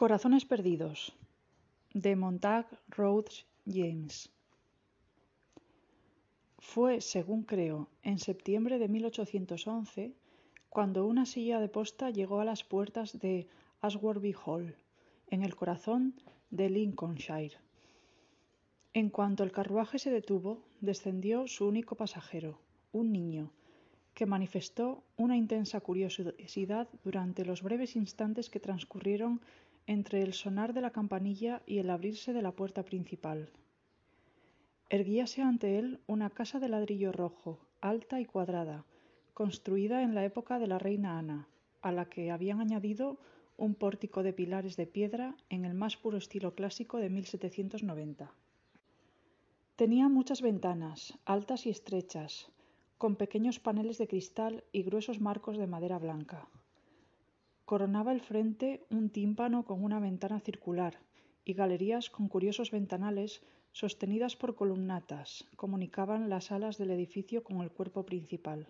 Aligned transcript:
Corazones 0.00 0.46
perdidos 0.46 1.12
de 1.92 2.16
Montague 2.16 2.74
Rhodes 2.88 3.44
James 3.66 4.30
Fue, 6.58 7.02
según 7.02 7.42
creo, 7.42 7.86
en 8.02 8.18
septiembre 8.18 8.78
de 8.78 8.88
1811 8.88 10.14
cuando 10.70 11.06
una 11.06 11.26
silla 11.26 11.60
de 11.60 11.68
posta 11.68 12.08
llegó 12.08 12.40
a 12.40 12.46
las 12.46 12.64
puertas 12.64 13.18
de 13.18 13.46
Ashworby 13.82 14.34
Hall, 14.42 14.74
en 15.28 15.42
el 15.42 15.54
corazón 15.54 16.14
de 16.50 16.70
Lincolnshire. 16.70 17.58
En 18.94 19.10
cuanto 19.10 19.44
el 19.44 19.52
carruaje 19.52 19.98
se 19.98 20.10
detuvo, 20.10 20.62
descendió 20.80 21.46
su 21.46 21.66
único 21.66 21.94
pasajero, 21.94 22.58
un 22.92 23.12
niño, 23.12 23.52
que 24.14 24.24
manifestó 24.24 25.02
una 25.18 25.36
intensa 25.36 25.78
curiosidad 25.82 26.88
durante 27.04 27.44
los 27.44 27.62
breves 27.62 27.96
instantes 27.96 28.48
que 28.48 28.60
transcurrieron 28.60 29.42
entre 29.86 30.22
el 30.22 30.34
sonar 30.34 30.72
de 30.72 30.80
la 30.80 30.90
campanilla 30.90 31.62
y 31.66 31.78
el 31.78 31.90
abrirse 31.90 32.32
de 32.32 32.42
la 32.42 32.52
puerta 32.52 32.84
principal. 32.84 33.50
Erguíase 34.88 35.42
ante 35.42 35.78
él 35.78 36.00
una 36.06 36.30
casa 36.30 36.58
de 36.58 36.68
ladrillo 36.68 37.12
rojo, 37.12 37.60
alta 37.80 38.20
y 38.20 38.24
cuadrada, 38.24 38.84
construida 39.34 40.02
en 40.02 40.14
la 40.14 40.24
época 40.24 40.58
de 40.58 40.66
la 40.66 40.78
reina 40.78 41.18
Ana, 41.18 41.48
a 41.80 41.92
la 41.92 42.06
que 42.06 42.30
habían 42.30 42.60
añadido 42.60 43.18
un 43.56 43.74
pórtico 43.74 44.22
de 44.22 44.32
pilares 44.32 44.76
de 44.76 44.86
piedra 44.86 45.36
en 45.48 45.64
el 45.64 45.74
más 45.74 45.96
puro 45.96 46.18
estilo 46.18 46.54
clásico 46.54 46.98
de 46.98 47.10
1790. 47.10 48.32
Tenía 49.76 50.08
muchas 50.08 50.42
ventanas, 50.42 51.18
altas 51.24 51.66
y 51.66 51.70
estrechas, 51.70 52.50
con 52.98 53.16
pequeños 53.16 53.60
paneles 53.60 53.96
de 53.96 54.08
cristal 54.08 54.64
y 54.72 54.82
gruesos 54.82 55.20
marcos 55.20 55.56
de 55.56 55.66
madera 55.66 55.98
blanca. 55.98 56.48
Coronaba 57.70 58.10
el 58.10 58.20
frente 58.20 58.84
un 58.90 59.10
tímpano 59.10 59.64
con 59.64 59.84
una 59.84 60.00
ventana 60.00 60.40
circular 60.40 60.98
y 61.44 61.52
galerías 61.52 62.10
con 62.10 62.26
curiosos 62.26 62.72
ventanales 62.72 63.42
sostenidas 63.70 64.34
por 64.34 64.56
columnatas 64.56 65.44
comunicaban 65.54 66.28
las 66.28 66.50
alas 66.50 66.78
del 66.78 66.90
edificio 66.90 67.44
con 67.44 67.60
el 67.60 67.70
cuerpo 67.70 68.04
principal. 68.04 68.66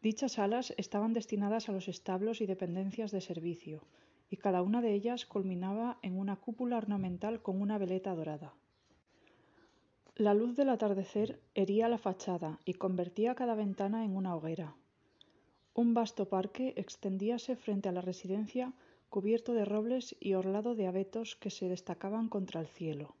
Dichas 0.00 0.38
alas 0.38 0.72
estaban 0.78 1.12
destinadas 1.12 1.68
a 1.68 1.72
los 1.72 1.86
establos 1.88 2.40
y 2.40 2.46
dependencias 2.46 3.10
de 3.10 3.20
servicio, 3.20 3.82
y 4.30 4.38
cada 4.38 4.62
una 4.62 4.80
de 4.80 4.94
ellas 4.94 5.26
culminaba 5.26 5.98
en 6.00 6.18
una 6.18 6.36
cúpula 6.36 6.78
ornamental 6.78 7.42
con 7.42 7.60
una 7.60 7.76
veleta 7.76 8.14
dorada. 8.14 8.54
La 10.16 10.32
luz 10.32 10.56
del 10.56 10.70
atardecer 10.70 11.42
hería 11.54 11.90
la 11.90 11.98
fachada 11.98 12.58
y 12.64 12.72
convertía 12.72 13.34
cada 13.34 13.54
ventana 13.54 14.06
en 14.06 14.16
una 14.16 14.34
hoguera. 14.34 14.76
Un 15.82 15.94
vasto 15.94 16.24
parque 16.36 16.66
extendíase 16.84 17.52
frente 17.64 17.88
a 17.88 17.92
la 17.96 18.02
residencia 18.10 18.66
cubierto 19.08 19.54
de 19.54 19.64
robles 19.64 20.14
y 20.20 20.34
orlado 20.34 20.74
de 20.74 20.86
abetos 20.86 21.36
que 21.36 21.48
se 21.48 21.70
destacaban 21.70 22.28
contra 22.28 22.60
el 22.60 22.66
cielo. 22.66 23.14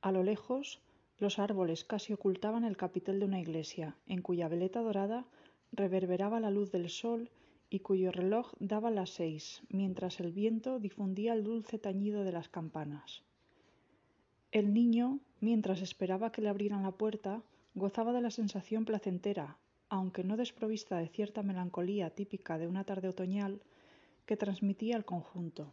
A 0.00 0.12
lo 0.12 0.22
lejos, 0.22 0.80
los 1.18 1.40
árboles 1.40 1.82
casi 1.82 2.12
ocultaban 2.12 2.62
el 2.62 2.76
capitel 2.76 3.18
de 3.18 3.26
una 3.26 3.40
iglesia, 3.40 3.96
en 4.06 4.22
cuya 4.22 4.46
veleta 4.46 4.82
dorada 4.82 5.24
reverberaba 5.72 6.38
la 6.38 6.52
luz 6.52 6.70
del 6.70 6.88
sol 6.90 7.28
y 7.70 7.80
cuyo 7.80 8.12
reloj 8.12 8.52
daba 8.60 8.92
las 8.92 9.10
seis, 9.10 9.60
mientras 9.68 10.20
el 10.20 10.30
viento 10.30 10.78
difundía 10.78 11.32
el 11.32 11.42
dulce 11.42 11.80
tañido 11.80 12.22
de 12.22 12.30
las 12.30 12.48
campanas. 12.48 13.24
El 14.52 14.74
niño, 14.74 15.18
mientras 15.40 15.82
esperaba 15.82 16.30
que 16.30 16.40
le 16.40 16.50
abrieran 16.50 16.84
la 16.84 16.92
puerta, 16.92 17.42
gozaba 17.74 18.12
de 18.12 18.20
la 18.20 18.30
sensación 18.30 18.84
placentera, 18.84 19.58
aunque 19.88 20.24
no 20.24 20.36
desprovista 20.36 20.98
de 20.98 21.08
cierta 21.08 21.42
melancolía 21.42 22.10
típica 22.10 22.58
de 22.58 22.66
una 22.66 22.84
tarde 22.84 23.08
otoñal, 23.08 23.60
que 24.26 24.36
transmitía 24.36 24.96
el 24.96 25.04
conjunto. 25.04 25.72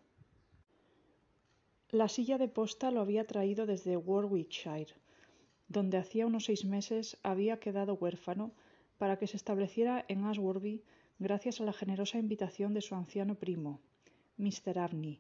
La 1.90 2.08
silla 2.08 2.38
de 2.38 2.48
posta 2.48 2.92
lo 2.92 3.02
había 3.02 3.26
traído 3.26 3.66
desde 3.66 3.98
Warwickshire, 3.98 4.94
donde 5.68 5.98
hacía 5.98 6.26
unos 6.26 6.46
seis 6.46 6.66
meses 6.66 7.18
había 7.24 7.60
quedado 7.60 7.96
huérfano 7.96 8.52
para 8.98 9.18
que 9.18 9.28
se 9.28 9.38
estableciera 9.38 10.06
en 10.08 10.26
Ashworby 10.26 10.84
gracias 11.20 11.60
a 11.62 11.64
la 11.64 11.74
generosa 11.74 12.18
invitación 12.18 12.74
de 12.74 12.82
su 12.82 12.96
anciano 12.96 13.36
primo, 13.36 13.80
Mr. 14.38 14.80
Abney. 14.80 15.20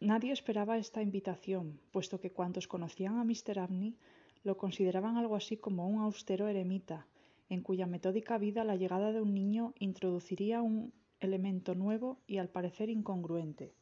Nadie 0.00 0.32
esperaba 0.32 0.78
esta 0.78 1.02
invitación, 1.02 1.80
puesto 1.90 2.20
que 2.20 2.30
cuantos 2.30 2.68
conocían 2.68 3.18
a 3.18 3.24
Mr. 3.24 3.58
Abney 3.58 3.96
lo 4.42 4.56
consideraban 4.56 5.16
algo 5.16 5.36
así 5.36 5.56
como 5.56 5.88
un 5.88 6.00
austero 6.02 6.48
eremita, 6.48 7.06
en 7.48 7.62
cuya 7.62 7.86
metódica 7.86 8.38
vida 8.38 8.64
la 8.64 8.76
llegada 8.76 9.12
de 9.12 9.20
un 9.20 9.34
niño 9.34 9.74
introduciría 9.78 10.62
un 10.62 10.92
elemento 11.20 11.74
nuevo 11.74 12.18
y 12.26 12.38
al 12.38 12.48
parecer 12.48 12.90
incongruente. 12.90 13.74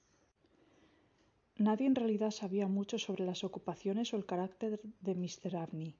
Nadie 1.58 1.86
en 1.86 1.94
realidad 1.94 2.30
sabía 2.30 2.66
mucho 2.66 2.98
sobre 2.98 3.24
las 3.24 3.44
ocupaciones 3.44 4.12
o 4.12 4.16
el 4.16 4.26
carácter 4.26 4.80
de 5.00 5.14
Mr. 5.14 5.56
Abney. 5.56 5.94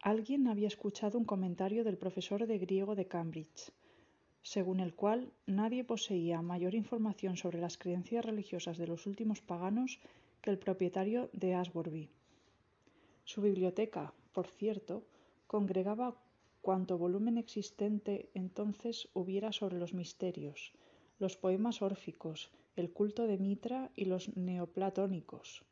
Alguien 0.00 0.46
había 0.46 0.68
escuchado 0.68 1.18
un 1.18 1.24
comentario 1.24 1.82
del 1.82 1.98
profesor 1.98 2.46
de 2.46 2.58
griego 2.58 2.94
de 2.94 3.08
Cambridge, 3.08 3.72
según 4.42 4.80
el 4.80 4.94
cual 4.94 5.32
nadie 5.46 5.82
poseía 5.84 6.40
mayor 6.42 6.74
información 6.74 7.36
sobre 7.36 7.60
las 7.60 7.76
creencias 7.76 8.24
religiosas 8.24 8.78
de 8.78 8.86
los 8.86 9.06
últimos 9.06 9.40
paganos 9.40 9.98
que 10.40 10.50
el 10.50 10.58
propietario 10.58 11.28
de 11.32 11.54
Ashworby. 11.54 12.08
Su 13.24 13.42
biblioteca, 13.42 14.14
por 14.32 14.46
cierto, 14.46 15.04
congregaba 15.48 16.16
cuanto 16.68 16.98
volumen 16.98 17.38
existente 17.38 18.28
entonces 18.34 19.08
hubiera 19.14 19.52
sobre 19.52 19.78
los 19.78 19.94
misterios, 19.94 20.74
los 21.18 21.34
poemas 21.34 21.80
órficos, 21.80 22.50
el 22.76 22.92
culto 22.92 23.26
de 23.26 23.38
Mitra 23.38 23.90
y 23.96 24.04
los 24.04 24.36
neoplatónicos. 24.36 25.64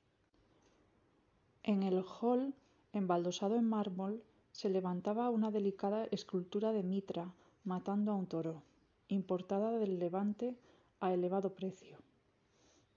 En 1.65 1.83
el 1.83 2.03
hall, 2.03 2.55
embaldosado 2.95 3.57
en 3.57 3.69
mármol, 3.69 4.23
se 4.53 4.71
levantaba 4.71 5.29
una 5.29 5.51
delicada 5.51 6.07
escultura 6.11 6.73
de 6.73 6.83
Mitra 6.83 7.35
matando 7.65 8.13
a 8.13 8.15
un 8.15 8.27
toro, 8.27 8.63
importada 9.09 9.73
del 9.73 9.99
Levante 9.99 10.57
a 11.01 11.13
elevado 11.13 11.53
precio. 11.53 11.99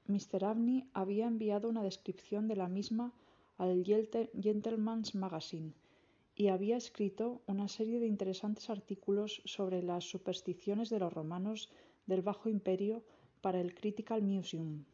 Mr. 0.07 0.45
Abney 0.45 0.87
había 0.93 1.27
enviado 1.27 1.67
una 1.67 1.83
descripción 1.83 2.47
de 2.47 2.55
la 2.55 2.69
misma 2.69 3.11
al 3.57 3.83
Gentleman's 3.83 5.15
Magazine 5.15 5.73
y 6.39 6.47
había 6.47 6.77
escrito 6.77 7.41
una 7.47 7.67
serie 7.67 7.99
de 7.99 8.07
interesantes 8.07 8.69
artículos 8.69 9.41
sobre 9.43 9.83
las 9.83 10.09
supersticiones 10.09 10.89
de 10.89 10.97
los 10.97 11.11
romanos 11.11 11.69
del 12.05 12.21
Bajo 12.21 12.47
Imperio 12.47 13.03
para 13.41 13.59
el 13.59 13.75
Critical 13.75 14.21
Museum. 14.21 14.85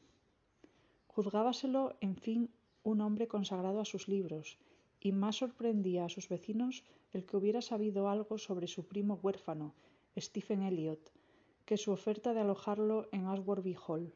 Juzgábaselo, 1.05 1.97
en 2.01 2.16
fin, 2.16 2.50
un 2.81 3.00
hombre 3.00 3.28
consagrado 3.28 3.79
a 3.79 3.85
sus 3.85 4.07
libros, 4.07 4.57
y 5.00 5.11
más 5.11 5.35
sorprendía 5.35 6.05
a 6.05 6.09
sus 6.09 6.29
vecinos 6.29 6.84
el 7.13 7.28
que 7.28 7.38
hubiera 7.38 7.61
sabido 7.61 8.09
algo 8.09 8.39
sobre 8.39 8.66
su 8.66 8.88
primo 8.88 9.19
huérfano, 9.22 9.75
Stephen 10.17 10.63
Elliot, 10.63 11.11
que 11.66 11.78
su 11.78 11.91
oferta 11.91 12.34
de 12.34 12.39
alojarlo 12.39 13.07
en 13.11 13.28
Ashworby 13.28 13.75
Hall. 13.85 14.16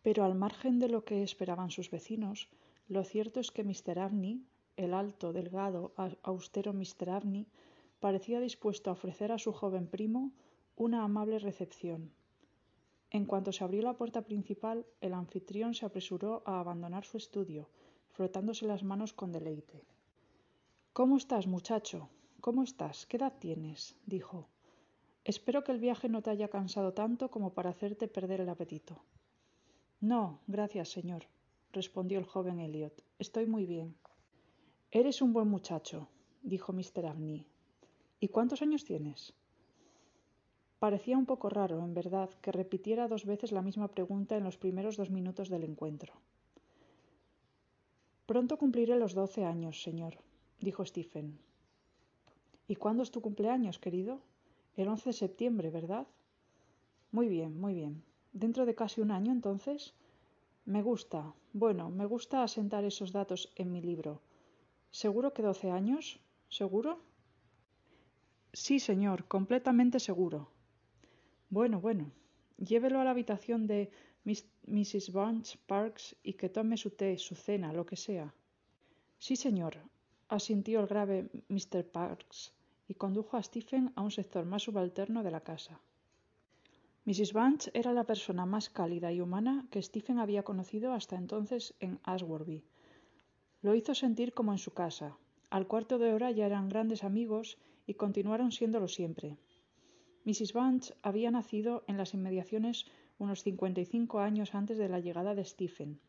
Pero 0.00 0.24
al 0.24 0.34
margen 0.34 0.78
de 0.78 0.88
lo 0.88 1.04
que 1.04 1.22
esperaban 1.22 1.70
sus 1.70 1.90
vecinos, 1.90 2.48
lo 2.88 3.04
cierto 3.04 3.38
es 3.38 3.50
que 3.50 3.64
Mr. 3.64 3.98
Abney, 3.98 4.42
el 4.76 4.94
alto, 4.94 5.32
delgado, 5.32 5.92
austero 6.22 6.72
Mr. 6.72 7.10
Abney 7.10 7.46
parecía 8.00 8.40
dispuesto 8.40 8.90
a 8.90 8.94
ofrecer 8.94 9.32
a 9.32 9.38
su 9.38 9.52
joven 9.52 9.86
primo 9.86 10.32
una 10.76 11.04
amable 11.04 11.38
recepción. 11.38 12.12
En 13.10 13.26
cuanto 13.26 13.52
se 13.52 13.64
abrió 13.64 13.82
la 13.82 13.96
puerta 13.96 14.22
principal, 14.22 14.86
el 15.00 15.14
anfitrión 15.14 15.74
se 15.74 15.84
apresuró 15.84 16.42
a 16.46 16.60
abandonar 16.60 17.04
su 17.04 17.16
estudio, 17.16 17.68
frotándose 18.12 18.66
las 18.66 18.82
manos 18.82 19.12
con 19.12 19.32
deleite. 19.32 19.84
¿Cómo 20.92 21.16
estás, 21.16 21.46
muchacho? 21.46 22.08
¿Cómo 22.40 22.62
estás? 22.62 23.06
¿Qué 23.06 23.16
edad 23.16 23.34
tienes? 23.38 23.96
dijo. 24.06 24.48
Espero 25.24 25.62
que 25.64 25.72
el 25.72 25.78
viaje 25.78 26.08
no 26.08 26.22
te 26.22 26.30
haya 26.30 26.48
cansado 26.48 26.94
tanto 26.94 27.30
como 27.30 27.52
para 27.52 27.70
hacerte 27.70 28.08
perder 28.08 28.40
el 28.40 28.48
apetito. 28.48 29.02
No, 30.00 30.40
gracias, 30.46 30.88
señor, 30.88 31.24
respondió 31.72 32.18
el 32.18 32.24
joven 32.24 32.58
Elliot. 32.58 33.04
Estoy 33.18 33.46
muy 33.46 33.66
bien. 33.66 33.94
Eres 34.92 35.22
un 35.22 35.32
buen 35.32 35.46
muchacho, 35.46 36.08
dijo 36.42 36.72
Mr. 36.72 37.06
Abney. 37.06 37.46
¿Y 38.18 38.26
cuántos 38.26 38.60
años 38.60 38.84
tienes? 38.84 39.32
Parecía 40.80 41.16
un 41.16 41.26
poco 41.26 41.48
raro, 41.48 41.78
en 41.78 41.94
verdad, 41.94 42.28
que 42.42 42.50
repitiera 42.50 43.06
dos 43.06 43.24
veces 43.24 43.52
la 43.52 43.62
misma 43.62 43.86
pregunta 43.86 44.36
en 44.36 44.42
los 44.42 44.58
primeros 44.58 44.96
dos 44.96 45.08
minutos 45.08 45.48
del 45.48 45.62
encuentro. 45.62 46.14
Pronto 48.26 48.58
cumpliré 48.58 48.96
los 48.96 49.14
doce 49.14 49.44
años, 49.44 49.80
señor, 49.80 50.18
dijo 50.58 50.84
Stephen. 50.84 51.38
¿Y 52.66 52.74
cuándo 52.74 53.04
es 53.04 53.12
tu 53.12 53.20
cumpleaños, 53.20 53.78
querido? 53.78 54.18
El 54.76 54.88
once 54.88 55.10
de 55.10 55.12
septiembre, 55.12 55.70
¿verdad? 55.70 56.08
Muy 57.12 57.28
bien, 57.28 57.60
muy 57.60 57.74
bien. 57.74 58.02
¿Dentro 58.32 58.66
de 58.66 58.74
casi 58.74 59.00
un 59.00 59.12
año, 59.12 59.30
entonces? 59.30 59.94
Me 60.64 60.82
gusta. 60.82 61.32
Bueno, 61.52 61.90
me 61.90 62.06
gusta 62.06 62.42
asentar 62.42 62.82
esos 62.82 63.12
datos 63.12 63.52
en 63.54 63.70
mi 63.70 63.82
libro 63.82 64.20
¿Seguro 64.90 65.32
que 65.32 65.42
doce 65.42 65.70
años? 65.70 66.20
¿Seguro? 66.48 67.00
Sí, 68.52 68.80
señor, 68.80 69.26
completamente 69.28 70.00
seguro. 70.00 70.50
Bueno, 71.48 71.80
bueno. 71.80 72.10
Llévelo 72.58 73.00
a 73.00 73.04
la 73.04 73.12
habitación 73.12 73.66
de 73.66 73.90
Mrs. 74.24 75.12
Bunch 75.12 75.56
Parks 75.66 76.16
y 76.22 76.34
que 76.34 76.48
tome 76.48 76.76
su 76.76 76.90
té, 76.90 77.16
su 77.16 77.34
cena, 77.34 77.72
lo 77.72 77.86
que 77.86 77.96
sea. 77.96 78.34
Sí, 79.18 79.36
señor, 79.36 79.78
asintió 80.28 80.80
el 80.80 80.86
grave 80.86 81.30
Mr. 81.48 81.84
Parks 81.86 82.52
y 82.86 82.94
condujo 82.94 83.36
a 83.36 83.42
Stephen 83.42 83.92
a 83.94 84.02
un 84.02 84.10
sector 84.10 84.44
más 84.44 84.62
subalterno 84.64 85.22
de 85.22 85.30
la 85.30 85.40
casa. 85.40 85.80
Mrs. 87.06 87.32
Bunch 87.32 87.70
era 87.72 87.92
la 87.92 88.04
persona 88.04 88.44
más 88.44 88.68
cálida 88.68 89.10
y 89.10 89.20
humana 89.20 89.66
que 89.70 89.80
Stephen 89.80 90.18
había 90.18 90.42
conocido 90.42 90.92
hasta 90.92 91.16
entonces 91.16 91.74
en 91.80 91.98
Ashworby. 92.02 92.62
Lo 93.62 93.74
hizo 93.74 93.94
sentir 93.94 94.32
como 94.32 94.52
en 94.52 94.58
su 94.58 94.72
casa. 94.72 95.18
Al 95.50 95.66
cuarto 95.66 95.98
de 95.98 96.12
hora 96.14 96.30
ya 96.30 96.46
eran 96.46 96.68
grandes 96.68 97.04
amigos 97.04 97.58
y 97.86 97.94
continuaron 97.94 98.52
siéndolo 98.52 98.88
siempre. 98.88 99.36
Mrs. 100.24 100.52
Bunch 100.52 100.92
había 101.02 101.30
nacido 101.30 101.84
en 101.86 101.96
las 101.96 102.14
inmediaciones 102.14 102.86
unos 103.18 103.42
55 103.42 104.20
años 104.20 104.54
antes 104.54 104.78
de 104.78 104.88
la 104.88 105.00
llegada 105.00 105.34
de 105.34 105.44
Stephen 105.44 106.00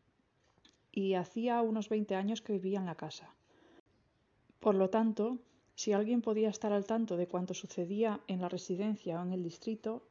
y 0.92 1.14
hacía 1.14 1.60
unos 1.62 1.88
20 1.88 2.14
años 2.14 2.42
que 2.42 2.52
vivía 2.52 2.78
en 2.78 2.86
la 2.86 2.94
casa. 2.94 3.34
Por 4.60 4.74
lo 4.74 4.90
tanto, 4.90 5.38
si 5.74 5.92
alguien 5.92 6.22
podía 6.22 6.50
estar 6.50 6.72
al 6.72 6.84
tanto 6.84 7.16
de 7.16 7.26
cuanto 7.26 7.54
sucedía 7.54 8.20
en 8.28 8.40
la 8.40 8.48
residencia 8.48 9.18
o 9.18 9.22
en 9.22 9.32
el 9.32 9.42
distrito, 9.42 10.06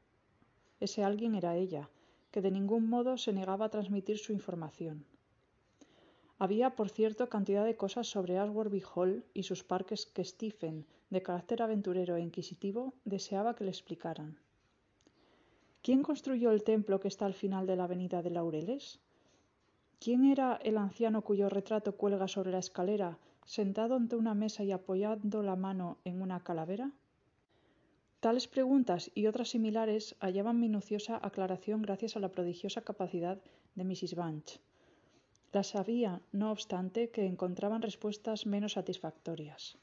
ese 0.80 1.04
alguien 1.04 1.36
era 1.36 1.56
ella, 1.56 1.90
que 2.32 2.42
de 2.42 2.52
ningún 2.52 2.90
modo 2.90 3.18
se 3.18 3.34
negaba 3.34 3.66
a 3.66 3.70
transmitir 3.70 4.18
su 4.18 4.34
información. 4.34 5.06
Había, 6.44 6.72
por 6.72 6.90
cierto, 6.90 7.30
cantidad 7.30 7.64
de 7.64 7.78
cosas 7.78 8.08
sobre 8.08 8.40
Ashworby 8.40 8.82
Hall 8.96 9.24
y 9.32 9.44
sus 9.44 9.64
parques 9.64 10.08
que 10.08 10.26
Stephen, 10.26 10.88
de 11.12 11.22
carácter 11.22 11.62
aventurero 11.62 12.16
e 12.16 12.22
inquisitivo, 12.22 12.96
deseaba 13.06 13.54
que 13.56 13.64
le 13.64 13.70
explicaran. 13.70 14.40
¿Quién 15.84 16.02
construyó 16.02 16.50
el 16.50 16.64
templo 16.64 17.00
que 17.00 17.10
está 17.10 17.28
al 17.28 17.36
final 17.36 17.68
de 17.68 17.76
la 17.76 17.84
avenida 17.84 18.24
de 18.24 18.32
Laureles? 18.32 19.00
¿Quién 20.00 20.26
era 20.26 20.56
el 20.64 20.80
anciano 20.80 21.22
cuyo 21.22 21.48
retrato 21.48 21.96
cuelga 21.96 22.28
sobre 22.28 22.50
la 22.50 22.58
escalera, 22.58 23.20
sentado 23.46 23.94
ante 23.96 24.16
una 24.16 24.34
mesa 24.34 24.64
y 24.64 24.72
apoyando 24.72 25.44
la 25.44 25.56
mano 25.56 26.00
en 26.06 26.24
una 26.24 26.40
calavera? 26.40 26.90
Tales 28.20 28.48
preguntas 28.48 29.12
y 29.14 29.28
otras 29.28 29.50
similares 29.50 30.16
hallaban 30.20 30.60
minuciosa 30.60 31.20
aclaración 31.22 31.84
gracias 31.84 32.16
a 32.16 32.20
la 32.20 32.32
prodigiosa 32.32 32.82
capacidad 32.82 33.40
de 33.76 33.84
Mrs. 33.84 34.16
Bunch. 34.16 34.60
Las 35.54 35.76
había, 35.76 36.22
no 36.32 36.50
obstante, 36.52 37.10
que 37.10 37.26
encontraban 37.26 37.82
respuestas 37.82 38.46
menos 38.46 38.74
satisfactorias. 38.74 39.78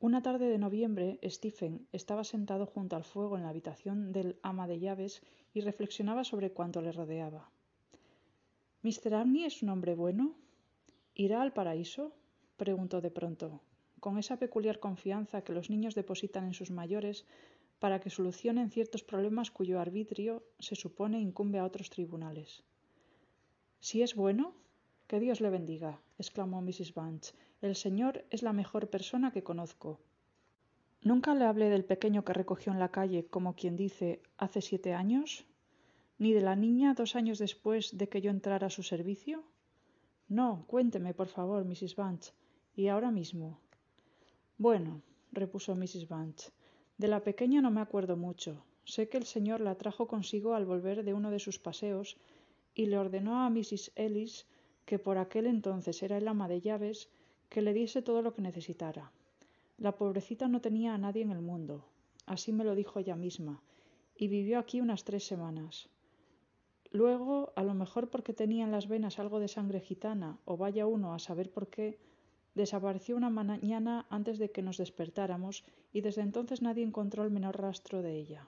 Una 0.00 0.22
tarde 0.22 0.48
de 0.48 0.56
noviembre, 0.56 1.20
Stephen 1.24 1.86
estaba 1.92 2.24
sentado 2.24 2.64
junto 2.64 2.96
al 2.96 3.04
fuego 3.04 3.36
en 3.36 3.42
la 3.42 3.50
habitación 3.50 4.12
del 4.12 4.38
ama 4.42 4.66
de 4.66 4.80
llaves 4.80 5.22
y 5.52 5.60
reflexionaba 5.60 6.24
sobre 6.24 6.52
cuanto 6.52 6.80
le 6.80 6.90
rodeaba. 6.90 7.50
¿Mr. 8.82 9.14
Abney 9.14 9.44
es 9.44 9.62
un 9.62 9.68
hombre 9.68 9.94
bueno? 9.94 10.34
¿Irá 11.14 11.42
al 11.42 11.52
paraíso? 11.52 12.14
preguntó 12.56 13.02
de 13.02 13.10
pronto, 13.10 13.60
con 14.00 14.18
esa 14.18 14.38
peculiar 14.38 14.80
confianza 14.80 15.44
que 15.44 15.52
los 15.52 15.68
niños 15.68 15.94
depositan 15.94 16.46
en 16.46 16.54
sus 16.54 16.70
mayores 16.70 17.26
para 17.78 18.00
que 18.00 18.08
solucionen 18.08 18.70
ciertos 18.70 19.04
problemas 19.04 19.50
cuyo 19.50 19.78
arbitrio 19.78 20.42
se 20.58 20.76
supone 20.76 21.20
incumbe 21.20 21.58
a 21.58 21.64
otros 21.64 21.90
tribunales. 21.90 22.64
Si 23.82 24.00
es 24.00 24.14
bueno, 24.14 24.54
que 25.08 25.18
Dios 25.18 25.40
le 25.40 25.50
bendiga, 25.50 26.00
exclamó 26.16 26.62
Mrs. 26.62 26.94
Bunch. 26.94 27.32
El 27.60 27.74
señor 27.74 28.24
es 28.30 28.44
la 28.44 28.52
mejor 28.52 28.88
persona 28.88 29.32
que 29.32 29.42
conozco. 29.42 29.98
¿Nunca 31.02 31.34
le 31.34 31.46
hablé 31.46 31.68
del 31.68 31.84
pequeño 31.84 32.24
que 32.24 32.32
recogió 32.32 32.72
en 32.72 32.78
la 32.78 32.92
calle, 32.92 33.26
como 33.26 33.56
quien 33.56 33.74
dice, 33.74 34.22
hace 34.38 34.60
siete 34.60 34.94
años? 34.94 35.44
¿Ni 36.16 36.32
de 36.32 36.42
la 36.42 36.54
niña 36.54 36.94
dos 36.94 37.16
años 37.16 37.40
después 37.40 37.98
de 37.98 38.08
que 38.08 38.20
yo 38.20 38.30
entrara 38.30 38.68
a 38.68 38.70
su 38.70 38.84
servicio? 38.84 39.42
No, 40.28 40.64
cuénteme, 40.68 41.12
por 41.12 41.26
favor, 41.26 41.64
Mrs. 41.64 41.96
Bunch, 41.96 42.30
y 42.76 42.86
ahora 42.86 43.10
mismo. 43.10 43.58
Bueno, 44.58 45.02
repuso 45.32 45.74
Mrs. 45.74 46.06
Bunch, 46.06 46.50
de 46.98 47.08
la 47.08 47.24
pequeña 47.24 47.60
no 47.60 47.72
me 47.72 47.80
acuerdo 47.80 48.16
mucho. 48.16 48.64
Sé 48.84 49.08
que 49.08 49.18
el 49.18 49.26
señor 49.26 49.60
la 49.60 49.74
trajo 49.74 50.06
consigo 50.06 50.54
al 50.54 50.66
volver 50.66 51.02
de 51.02 51.14
uno 51.14 51.32
de 51.32 51.40
sus 51.40 51.58
paseos 51.58 52.16
y 52.74 52.86
le 52.86 52.98
ordenó 52.98 53.42
a 53.44 53.50
Mrs. 53.50 53.92
Ellis, 53.96 54.46
que 54.84 54.98
por 54.98 55.18
aquel 55.18 55.46
entonces 55.46 56.02
era 56.02 56.16
el 56.16 56.28
ama 56.28 56.48
de 56.48 56.60
llaves, 56.60 57.08
que 57.48 57.62
le 57.62 57.72
diese 57.72 58.02
todo 58.02 58.22
lo 58.22 58.34
que 58.34 58.42
necesitara. 58.42 59.12
La 59.78 59.92
pobrecita 59.96 60.48
no 60.48 60.60
tenía 60.60 60.94
a 60.94 60.98
nadie 60.98 61.22
en 61.22 61.30
el 61.30 61.40
mundo, 61.40 61.84
así 62.26 62.52
me 62.52 62.64
lo 62.64 62.74
dijo 62.74 62.98
ella 62.98 63.16
misma, 63.16 63.62
y 64.16 64.28
vivió 64.28 64.58
aquí 64.58 64.80
unas 64.80 65.04
tres 65.04 65.24
semanas. 65.26 65.88
Luego, 66.90 67.52
a 67.56 67.62
lo 67.62 67.74
mejor 67.74 68.10
porque 68.10 68.32
tenía 68.32 68.64
en 68.64 68.70
las 68.70 68.88
venas 68.88 69.18
algo 69.18 69.40
de 69.40 69.48
sangre 69.48 69.80
gitana, 69.80 70.38
o 70.44 70.56
vaya 70.56 70.86
uno 70.86 71.14
a 71.14 71.18
saber 71.18 71.50
por 71.50 71.68
qué, 71.68 71.98
Desapareció 72.54 73.16
una 73.16 73.30
mañana 73.30 74.06
antes 74.10 74.38
de 74.38 74.50
que 74.50 74.60
nos 74.62 74.76
despertáramos 74.76 75.64
y 75.92 76.02
desde 76.02 76.20
entonces 76.20 76.60
nadie 76.60 76.84
encontró 76.84 77.24
el 77.24 77.30
menor 77.30 77.58
rastro 77.58 78.02
de 78.02 78.14
ella. 78.18 78.46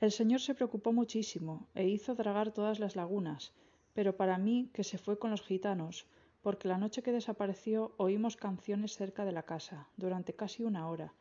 El 0.00 0.12
señor 0.12 0.40
se 0.40 0.54
preocupó 0.54 0.92
muchísimo 0.92 1.68
e 1.74 1.88
hizo 1.88 2.14
dragar 2.14 2.52
todas 2.52 2.78
las 2.78 2.96
lagunas, 2.96 3.52
pero 3.94 4.16
para 4.16 4.36
mí 4.38 4.70
que 4.74 4.84
se 4.84 4.98
fue 4.98 5.18
con 5.18 5.30
los 5.30 5.42
gitanos, 5.42 6.06
porque 6.42 6.68
la 6.68 6.78
noche 6.78 7.02
que 7.02 7.12
desapareció 7.12 7.94
oímos 7.96 8.36
canciones 8.36 8.96
cerca 8.96 9.24
de 9.24 9.32
la 9.32 9.44
casa, 9.44 9.88
durante 9.96 10.34
casi 10.34 10.64
una 10.64 10.88
hora, 10.88 11.14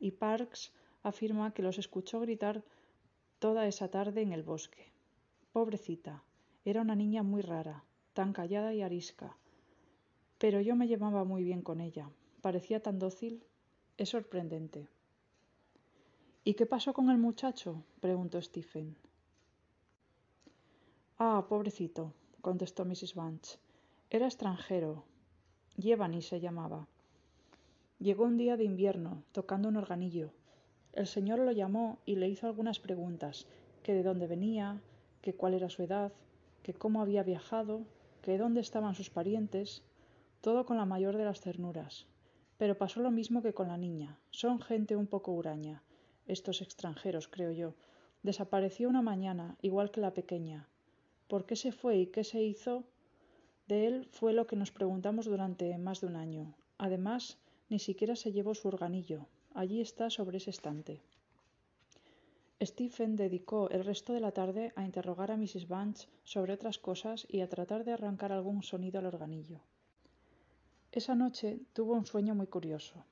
y 0.00 0.10
Parks 0.10 0.72
afirma 1.02 1.54
que 1.54 1.62
los 1.62 1.78
escuchó 1.78 2.20
gritar 2.20 2.64
toda 3.38 3.66
esa 3.66 3.88
tarde 3.88 4.22
en 4.22 4.32
el 4.32 4.42
bosque. 4.42 4.92
Pobrecita, 5.52 6.22
era 6.64 6.82
una 6.82 6.96
niña 6.96 7.22
muy 7.22 7.42
rara, 7.42 7.84
tan 8.12 8.32
callada 8.32 8.74
y 8.74 8.82
arisca, 8.82 9.36
pero 10.38 10.60
yo 10.60 10.76
me 10.76 10.86
llevaba 10.86 11.24
muy 11.24 11.44
bien 11.44 11.62
con 11.62 11.80
ella. 11.80 12.10
Parecía 12.42 12.82
tan 12.82 12.98
dócil. 12.98 13.44
Es 13.96 14.10
sorprendente. 14.10 14.88
¿Y 16.48 16.54
qué 16.54 16.64
pasó 16.64 16.92
con 16.92 17.10
el 17.10 17.18
muchacho? 17.18 17.82
preguntó 17.98 18.40
Stephen. 18.40 18.94
Ah, 21.18 21.44
pobrecito, 21.48 22.12
contestó 22.40 22.84
Mrs. 22.84 23.16
Bunch. 23.16 23.58
Era 24.10 24.26
extranjero. 24.26 25.02
Giovanni 25.76 26.22
se 26.22 26.38
llamaba. 26.38 26.86
Llegó 27.98 28.26
un 28.26 28.36
día 28.36 28.56
de 28.56 28.62
invierno, 28.62 29.24
tocando 29.32 29.68
un 29.68 29.76
organillo. 29.76 30.30
El 30.92 31.08
señor 31.08 31.40
lo 31.40 31.50
llamó 31.50 31.98
y 32.06 32.14
le 32.14 32.28
hizo 32.28 32.46
algunas 32.46 32.78
preguntas, 32.78 33.48
que 33.82 33.92
de 33.92 34.04
dónde 34.04 34.28
venía, 34.28 34.80
que 35.22 35.34
cuál 35.34 35.52
era 35.52 35.68
su 35.68 35.82
edad, 35.82 36.12
que 36.62 36.74
cómo 36.74 37.02
había 37.02 37.24
viajado, 37.24 37.80
que 38.22 38.38
dónde 38.38 38.60
estaban 38.60 38.94
sus 38.94 39.10
parientes, 39.10 39.82
todo 40.42 40.64
con 40.64 40.76
la 40.76 40.84
mayor 40.84 41.16
de 41.16 41.24
las 41.24 41.40
ternuras. 41.40 42.06
Pero 42.56 42.78
pasó 42.78 43.00
lo 43.00 43.10
mismo 43.10 43.42
que 43.42 43.52
con 43.52 43.66
la 43.66 43.76
niña. 43.76 44.20
Son 44.30 44.60
gente 44.60 44.94
un 44.94 45.08
poco 45.08 45.32
huraña. 45.32 45.82
Estos 46.26 46.62
extranjeros, 46.62 47.28
creo 47.28 47.52
yo. 47.52 47.74
Desapareció 48.22 48.88
una 48.88 49.02
mañana, 49.02 49.56
igual 49.62 49.90
que 49.90 50.00
la 50.00 50.14
pequeña. 50.14 50.68
¿Por 51.28 51.46
qué 51.46 51.56
se 51.56 51.72
fue 51.72 51.98
y 51.98 52.06
qué 52.06 52.24
se 52.24 52.42
hizo? 52.42 52.84
De 53.68 53.86
él 53.86 54.08
fue 54.12 54.32
lo 54.32 54.46
que 54.46 54.56
nos 54.56 54.70
preguntamos 54.70 55.26
durante 55.26 55.76
más 55.78 56.00
de 56.00 56.06
un 56.08 56.16
año. 56.16 56.54
Además, 56.78 57.38
ni 57.68 57.78
siquiera 57.78 58.16
se 58.16 58.32
llevó 58.32 58.54
su 58.54 58.68
organillo. 58.68 59.26
Allí 59.54 59.80
está 59.80 60.10
sobre 60.10 60.38
ese 60.38 60.50
estante. 60.50 61.00
Stephen 62.62 63.16
dedicó 63.16 63.68
el 63.70 63.84
resto 63.84 64.12
de 64.12 64.20
la 64.20 64.32
tarde 64.32 64.72
a 64.76 64.84
interrogar 64.84 65.30
a 65.30 65.36
Mrs. 65.36 65.68
Bunch 65.68 66.08
sobre 66.24 66.52
otras 66.52 66.78
cosas 66.78 67.26
y 67.28 67.40
a 67.40 67.48
tratar 67.48 67.84
de 67.84 67.92
arrancar 67.92 68.32
algún 68.32 68.62
sonido 68.62 68.98
al 68.98 69.06
organillo. 69.06 69.60
Esa 70.90 71.14
noche 71.14 71.60
tuvo 71.74 71.92
un 71.92 72.06
sueño 72.06 72.34
muy 72.34 72.46
curioso. 72.46 73.04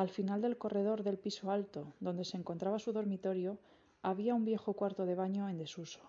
Al 0.00 0.08
final 0.08 0.40
del 0.40 0.56
corredor 0.56 1.02
del 1.02 1.18
piso 1.18 1.50
alto, 1.50 1.92
donde 2.00 2.24
se 2.24 2.38
encontraba 2.38 2.78
su 2.78 2.90
dormitorio, 2.90 3.58
había 4.00 4.34
un 4.34 4.46
viejo 4.46 4.72
cuarto 4.72 5.04
de 5.04 5.14
baño 5.14 5.46
en 5.50 5.58
desuso. 5.58 6.00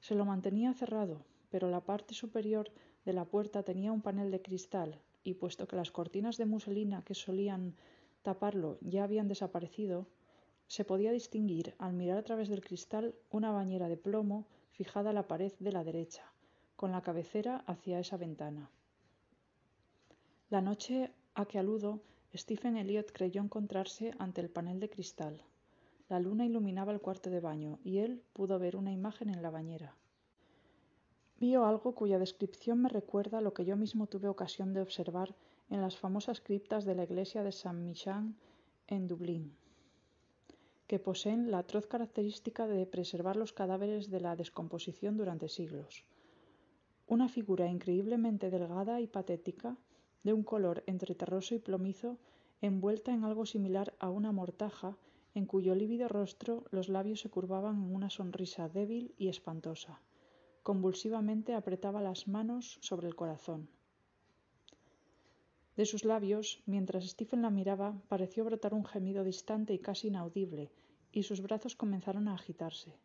Se 0.00 0.14
lo 0.14 0.24
mantenía 0.24 0.72
cerrado, 0.72 1.20
pero 1.50 1.68
la 1.68 1.82
parte 1.82 2.14
superior 2.14 2.70
de 3.04 3.12
la 3.12 3.26
puerta 3.26 3.64
tenía 3.64 3.92
un 3.92 4.00
panel 4.00 4.30
de 4.30 4.40
cristal, 4.40 4.98
y 5.22 5.34
puesto 5.34 5.68
que 5.68 5.76
las 5.76 5.90
cortinas 5.90 6.38
de 6.38 6.46
muselina 6.46 7.04
que 7.04 7.14
solían 7.14 7.74
taparlo 8.22 8.78
ya 8.80 9.04
habían 9.04 9.28
desaparecido, 9.28 10.06
se 10.66 10.86
podía 10.86 11.12
distinguir, 11.12 11.74
al 11.76 11.92
mirar 11.92 12.16
a 12.16 12.24
través 12.24 12.48
del 12.48 12.64
cristal, 12.64 13.14
una 13.28 13.50
bañera 13.50 13.90
de 13.90 13.98
plomo 13.98 14.46
fijada 14.70 15.10
a 15.10 15.12
la 15.12 15.28
pared 15.28 15.52
de 15.58 15.72
la 15.72 15.84
derecha, 15.84 16.32
con 16.76 16.92
la 16.92 17.02
cabecera 17.02 17.62
hacia 17.66 18.00
esa 18.00 18.16
ventana. 18.16 18.70
La 20.48 20.62
noche 20.62 21.12
a 21.34 21.44
que 21.44 21.58
aludo, 21.58 22.00
Stephen 22.34 22.76
Elliot 22.76 23.12
creyó 23.12 23.42
encontrarse 23.42 24.12
ante 24.18 24.40
el 24.40 24.48
panel 24.48 24.80
de 24.80 24.88
cristal. 24.88 25.42
La 26.08 26.18
luna 26.18 26.46
iluminaba 26.46 26.92
el 26.92 27.00
cuarto 27.00 27.30
de 27.30 27.40
baño 27.40 27.78
y 27.84 27.98
él 27.98 28.22
pudo 28.32 28.58
ver 28.58 28.76
una 28.76 28.92
imagen 28.92 29.28
en 29.28 29.42
la 29.42 29.50
bañera. 29.50 29.96
Vio 31.38 31.64
algo 31.64 31.94
cuya 31.94 32.18
descripción 32.18 32.80
me 32.80 32.88
recuerda 32.88 33.40
lo 33.40 33.52
que 33.52 33.64
yo 33.64 33.76
mismo 33.76 34.06
tuve 34.06 34.28
ocasión 34.28 34.72
de 34.72 34.80
observar 34.80 35.34
en 35.70 35.80
las 35.80 35.96
famosas 35.96 36.40
criptas 36.40 36.84
de 36.84 36.94
la 36.94 37.04
iglesia 37.04 37.42
de 37.42 37.52
San 37.52 37.84
Michan 37.84 38.36
en 38.86 39.08
Dublín. 39.08 39.56
que 40.86 40.98
poseen 40.98 41.50
la 41.50 41.60
atroz 41.60 41.86
característica 41.86 42.66
de 42.66 42.84
preservar 42.84 43.36
los 43.36 43.54
cadáveres 43.54 44.10
de 44.10 44.20
la 44.20 44.36
descomposición 44.36 45.16
durante 45.16 45.48
siglos. 45.48 46.04
Una 47.06 47.30
figura 47.30 47.66
increíblemente 47.66 48.50
delgada 48.50 49.00
y 49.00 49.06
patética, 49.06 49.78
de 50.22 50.32
un 50.32 50.42
color 50.42 50.82
entre 50.86 51.14
terroso 51.14 51.54
y 51.54 51.58
plomizo, 51.58 52.18
envuelta 52.60 53.12
en 53.12 53.24
algo 53.24 53.46
similar 53.46 53.94
a 53.98 54.10
una 54.10 54.32
mortaja, 54.32 54.96
en 55.34 55.46
cuyo 55.46 55.74
lívido 55.74 56.08
rostro 56.08 56.64
los 56.70 56.88
labios 56.88 57.20
se 57.20 57.30
curvaban 57.30 57.76
en 57.76 57.94
una 57.94 58.10
sonrisa 58.10 58.68
débil 58.68 59.14
y 59.18 59.28
espantosa. 59.28 60.00
Convulsivamente 60.62 61.54
apretaba 61.54 62.00
las 62.00 62.28
manos 62.28 62.78
sobre 62.80 63.08
el 63.08 63.16
corazón. 63.16 63.68
De 65.76 65.86
sus 65.86 66.04
labios, 66.04 66.62
mientras 66.66 67.08
Stephen 67.08 67.42
la 67.42 67.50
miraba, 67.50 67.94
pareció 68.08 68.44
brotar 68.44 68.74
un 68.74 68.84
gemido 68.84 69.24
distante 69.24 69.72
y 69.72 69.78
casi 69.78 70.08
inaudible, 70.08 70.70
y 71.10 71.22
sus 71.22 71.40
brazos 71.40 71.76
comenzaron 71.76 72.28
a 72.28 72.34
agitarse. 72.34 72.98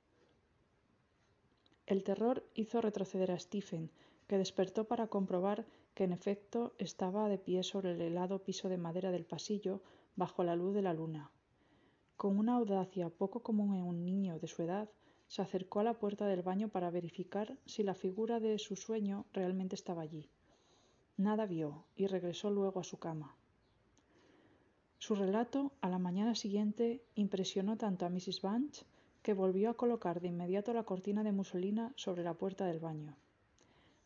El 1.85 2.03
terror 2.03 2.45
hizo 2.53 2.81
retroceder 2.81 3.31
a 3.31 3.39
Stephen, 3.39 3.89
que 4.27 4.37
despertó 4.37 4.83
para 4.83 5.07
comprobar 5.07 5.65
que 5.97 6.03
en 6.03 6.11
efecto 6.11 6.75
estaba 6.77 7.27
de 7.27 7.39
pie 7.39 7.63
sobre 7.63 7.93
el 7.93 8.01
helado 8.01 8.43
piso 8.43 8.69
de 8.69 8.77
madera 8.77 9.09
del 9.09 9.25
pasillo, 9.25 9.81
bajo 10.15 10.43
la 10.43 10.55
luz 10.55 10.75
de 10.75 10.83
la 10.83 10.93
luna. 10.93 11.31
Con 12.15 12.37
una 12.37 12.53
audacia 12.53 13.09
poco 13.09 13.41
común 13.41 13.73
en 13.73 13.81
un 13.81 14.05
niño 14.05 14.37
de 14.37 14.47
su 14.47 14.61
edad, 14.61 14.91
se 15.27 15.41
acercó 15.41 15.79
a 15.79 15.83
la 15.83 15.97
puerta 15.97 16.27
del 16.27 16.43
baño 16.43 16.69
para 16.69 16.91
verificar 16.91 17.57
si 17.65 17.81
la 17.81 17.95
figura 17.95 18.39
de 18.39 18.59
su 18.59 18.75
sueño 18.75 19.25
realmente 19.33 19.73
estaba 19.73 20.03
allí. 20.03 20.29
Nada 21.17 21.47
vio 21.47 21.85
y 21.95 22.05
regresó 22.05 22.51
luego 22.51 22.79
a 22.79 22.83
su 22.83 22.99
cama. 22.99 23.35
Su 24.99 25.15
relato 25.15 25.71
a 25.81 25.89
la 25.89 25.97
mañana 25.97 26.35
siguiente 26.35 27.01
impresionó 27.15 27.75
tanto 27.75 28.05
a 28.05 28.09
Mrs. 28.09 28.41
Bunch 28.43 28.83
que 29.23 29.33
volvió 29.33 29.71
a 29.71 29.77
colocar 29.77 30.21
de 30.21 30.27
inmediato 30.27 30.73
la 30.73 30.83
cortina 30.83 31.23
de 31.23 31.31
muselina 31.31 31.91
sobre 31.95 32.23
la 32.23 32.35
puerta 32.35 32.67
del 32.67 32.79
baño. 32.79 33.17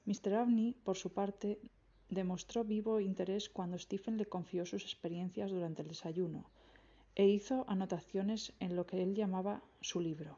Mr. 0.06 0.34
Abney, 0.34 0.74
por 0.84 0.98
su 0.98 1.14
parte, 1.14 1.60
demostró 2.12 2.66
vivo 2.66 3.00
interés 3.00 3.50
cuando 3.50 3.80
Stephen 3.80 4.18
le 4.18 4.26
confió 4.26 4.66
sus 4.66 4.84
experiencias 4.84 5.50
durante 5.50 5.82
el 5.82 5.88
desayuno 5.88 6.46
e 7.16 7.26
hizo 7.28 7.66
anotaciones 7.68 8.54
en 8.60 8.76
lo 8.76 8.86
que 8.86 9.02
él 9.02 9.16
llamaba 9.16 9.62
su 9.80 10.00
libro. 10.00 10.38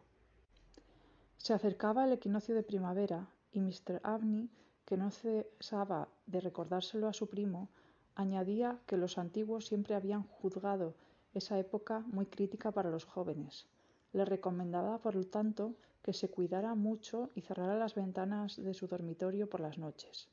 Se 1.37 1.53
acercaba 1.53 2.05
el 2.05 2.13
equinoccio 2.13 2.55
de 2.55 2.63
primavera 2.63 3.27
y 3.51 3.59
Mr. 3.59 3.99
Abney, 4.03 4.49
que 4.85 4.97
no 4.97 5.11
cesaba 5.11 6.07
de 6.27 6.41
recordárselo 6.41 7.07
a 7.07 7.13
su 7.13 7.27
primo, 7.27 7.69
añadía 8.15 8.79
que 8.85 8.97
los 8.97 9.17
antiguos 9.17 9.65
siempre 9.67 9.95
habían 9.95 10.23
juzgado 10.23 10.93
esa 11.33 11.57
época 11.57 12.01
muy 12.07 12.27
crítica 12.27 12.71
para 12.71 12.91
los 12.91 13.05
jóvenes. 13.05 13.67
Le 14.13 14.25
recomendaba, 14.25 14.99
por 14.99 15.15
lo 15.15 15.25
tanto, 15.25 15.73
que 16.03 16.13
se 16.13 16.29
cuidara 16.29 16.75
mucho 16.75 17.31
y 17.33 17.41
cerrara 17.41 17.77
las 17.77 17.95
ventanas 17.95 18.57
de 18.57 18.73
su 18.73 18.87
dormitorio 18.87 19.49
por 19.49 19.61
las 19.61 19.77
noches. 19.77 20.29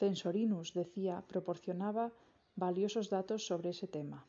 Censorinus, 0.00 0.72
decía, 0.72 1.22
proporcionaba 1.32 2.10
valiosos 2.56 3.10
datos 3.10 3.46
sobre 3.46 3.68
ese 3.74 3.86
tema. 3.86 4.24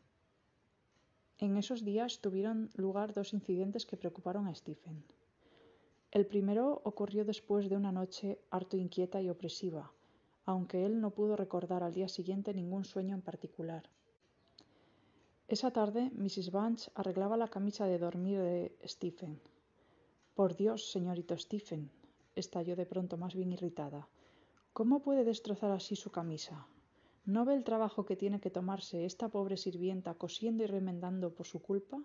En 1.39 1.55
esos 1.55 1.79
días 1.83 2.19
tuvieron 2.19 2.69
lugar 2.75 3.13
dos 3.13 3.33
incidentes 3.33 3.85
que 3.85 3.95
preocuparon 4.01 4.47
a 4.47 4.53
Stephen. 4.53 4.97
El 6.11 6.25
primero 6.27 6.81
ocurrió 6.83 7.23
después 7.23 7.69
de 7.69 7.77
una 7.77 7.93
noche 7.93 8.37
harto 8.49 8.75
inquieta 8.75 9.21
y 9.21 9.29
opresiva, 9.29 9.93
aunque 10.45 10.85
él 10.85 10.99
no 10.99 11.11
pudo 11.11 11.37
recordar 11.37 11.83
al 11.83 11.93
día 11.93 12.09
siguiente 12.09 12.53
ningún 12.53 12.83
sueño 12.83 13.15
en 13.15 13.21
particular. 13.21 13.83
Esa 15.47 15.71
tarde 15.71 16.11
Mrs. 16.13 16.51
Bunch 16.51 16.89
arreglaba 16.95 17.37
la 17.37 17.47
camisa 17.47 17.85
de 17.85 17.97
dormir 17.97 18.39
de 18.39 18.75
Stephen. 18.85 19.39
Por 20.35 20.55
Dios, 20.55 20.91
señorito 20.91 21.37
Stephen, 21.37 21.89
estalló 22.35 22.75
de 22.75 22.85
pronto 22.85 23.15
más 23.15 23.33
bien 23.35 23.53
irritada. 23.53 24.09
¿Cómo 24.73 25.01
puede 25.01 25.25
destrozar 25.25 25.71
así 25.71 25.97
su 25.97 26.11
camisa? 26.11 26.65
¿No 27.25 27.43
ve 27.43 27.55
el 27.55 27.65
trabajo 27.65 28.05
que 28.05 28.15
tiene 28.15 28.39
que 28.39 28.49
tomarse 28.49 29.03
esta 29.03 29.27
pobre 29.27 29.57
sirvienta 29.57 30.13
cosiendo 30.13 30.63
y 30.63 30.67
remendando 30.67 31.33
por 31.35 31.45
su 31.45 31.61
culpa? 31.61 32.01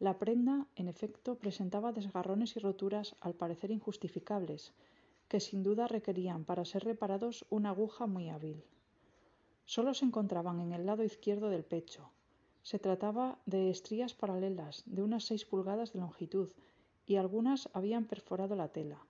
La 0.00 0.18
prenda, 0.18 0.66
en 0.74 0.88
efecto, 0.88 1.36
presentaba 1.36 1.92
desgarrones 1.92 2.56
y 2.56 2.58
roturas 2.58 3.14
al 3.20 3.34
parecer 3.34 3.70
injustificables, 3.70 4.72
que 5.28 5.38
sin 5.38 5.62
duda 5.62 5.86
requerían 5.86 6.44
para 6.44 6.64
ser 6.64 6.82
reparados 6.82 7.46
una 7.48 7.68
aguja 7.68 8.08
muy 8.08 8.28
hábil. 8.28 8.64
Solo 9.64 9.94
se 9.94 10.04
encontraban 10.04 10.58
en 10.58 10.72
el 10.72 10.84
lado 10.84 11.04
izquierdo 11.04 11.48
del 11.48 11.64
pecho. 11.64 12.10
Se 12.62 12.80
trataba 12.80 13.38
de 13.46 13.70
estrías 13.70 14.14
paralelas 14.14 14.82
de 14.86 15.02
unas 15.02 15.24
seis 15.26 15.44
pulgadas 15.44 15.92
de 15.92 16.00
longitud 16.00 16.50
y 17.06 17.16
algunas 17.16 17.68
habían 17.72 18.06
perforado 18.06 18.56
la 18.56 18.72
tela. 18.72 19.06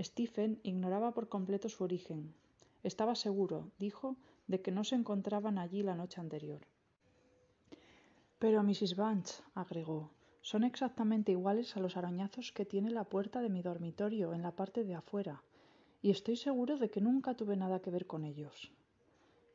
Stephen 0.00 0.60
ignoraba 0.62 1.12
por 1.12 1.28
completo 1.28 1.68
su 1.68 1.84
origen, 1.84 2.34
estaba 2.82 3.14
seguro, 3.14 3.70
dijo, 3.78 4.16
de 4.46 4.60
que 4.60 4.70
no 4.70 4.84
se 4.84 4.94
encontraban 4.94 5.58
allí 5.58 5.82
la 5.82 5.94
noche 5.94 6.20
anterior. 6.20 6.60
Pero 8.38 8.62
Mrs. 8.62 8.94
Bunch, 8.94 9.30
agregó, 9.54 10.10
son 10.40 10.62
exactamente 10.62 11.32
iguales 11.32 11.76
a 11.76 11.80
los 11.80 11.96
arañazos 11.96 12.52
que 12.52 12.64
tiene 12.64 12.90
la 12.90 13.04
puerta 13.04 13.40
de 13.40 13.48
mi 13.48 13.62
dormitorio 13.62 14.32
en 14.32 14.42
la 14.42 14.52
parte 14.52 14.84
de 14.84 14.94
afuera, 14.94 15.42
y 16.00 16.10
estoy 16.10 16.36
seguro 16.36 16.76
de 16.76 16.90
que 16.90 17.00
nunca 17.00 17.34
tuve 17.34 17.56
nada 17.56 17.80
que 17.80 17.90
ver 17.90 18.06
con 18.06 18.24
ellos. 18.24 18.70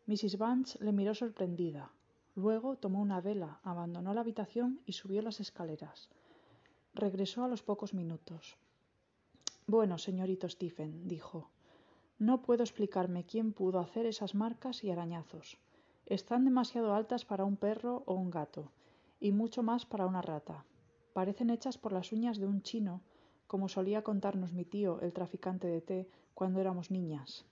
Mrs. 0.06 0.38
Bunch 0.38 0.76
le 0.82 0.92
miró 0.92 1.16
sorprendida. 1.16 1.94
Luego 2.36 2.76
tomó 2.76 3.00
una 3.00 3.22
vela, 3.22 3.60
abandonó 3.64 4.14
la 4.14 4.22
habitación 4.22 4.82
y 4.86 4.94
subió 4.94 5.22
las 5.22 5.40
escaleras. 5.40 6.10
Regresó 6.94 7.46
a 7.46 7.48
los 7.48 7.64
pocos 7.64 7.94
minutos. 7.94 8.58
Bueno, 9.66 9.98
señorito 9.98 10.50
Stephen, 10.50 11.08
dijo, 11.08 11.50
no 12.20 12.42
puedo 12.42 12.64
explicarme 12.64 13.26
quién 13.26 13.54
pudo 13.54 13.80
hacer 13.80 14.06
esas 14.06 14.36
marcas 14.36 14.84
y 14.84 14.92
arañazos. 14.92 15.58
Están 16.06 16.44
demasiado 16.44 16.94
altas 16.94 17.24
para 17.24 17.46
un 17.46 17.56
perro 17.56 18.04
o 18.06 18.14
un 18.14 18.30
gato, 18.30 18.72
y 19.22 19.32
mucho 19.32 19.64
más 19.64 19.86
para 19.86 20.06
una 20.06 20.22
rata. 20.22 20.66
Parecen 21.14 21.50
hechas 21.50 21.78
por 21.78 21.94
las 21.94 22.12
uñas 22.12 22.40
de 22.40 22.46
un 22.46 22.62
chino, 22.62 23.02
como 23.48 23.70
solía 23.70 24.04
contarnos 24.04 24.52
mi 24.52 24.66
tío, 24.66 25.00
el 25.00 25.14
traficante 25.14 25.68
de 25.68 25.80
té, 25.80 26.10
cuando 26.34 26.60
éramos 26.60 26.92
niñas. 26.92 27.46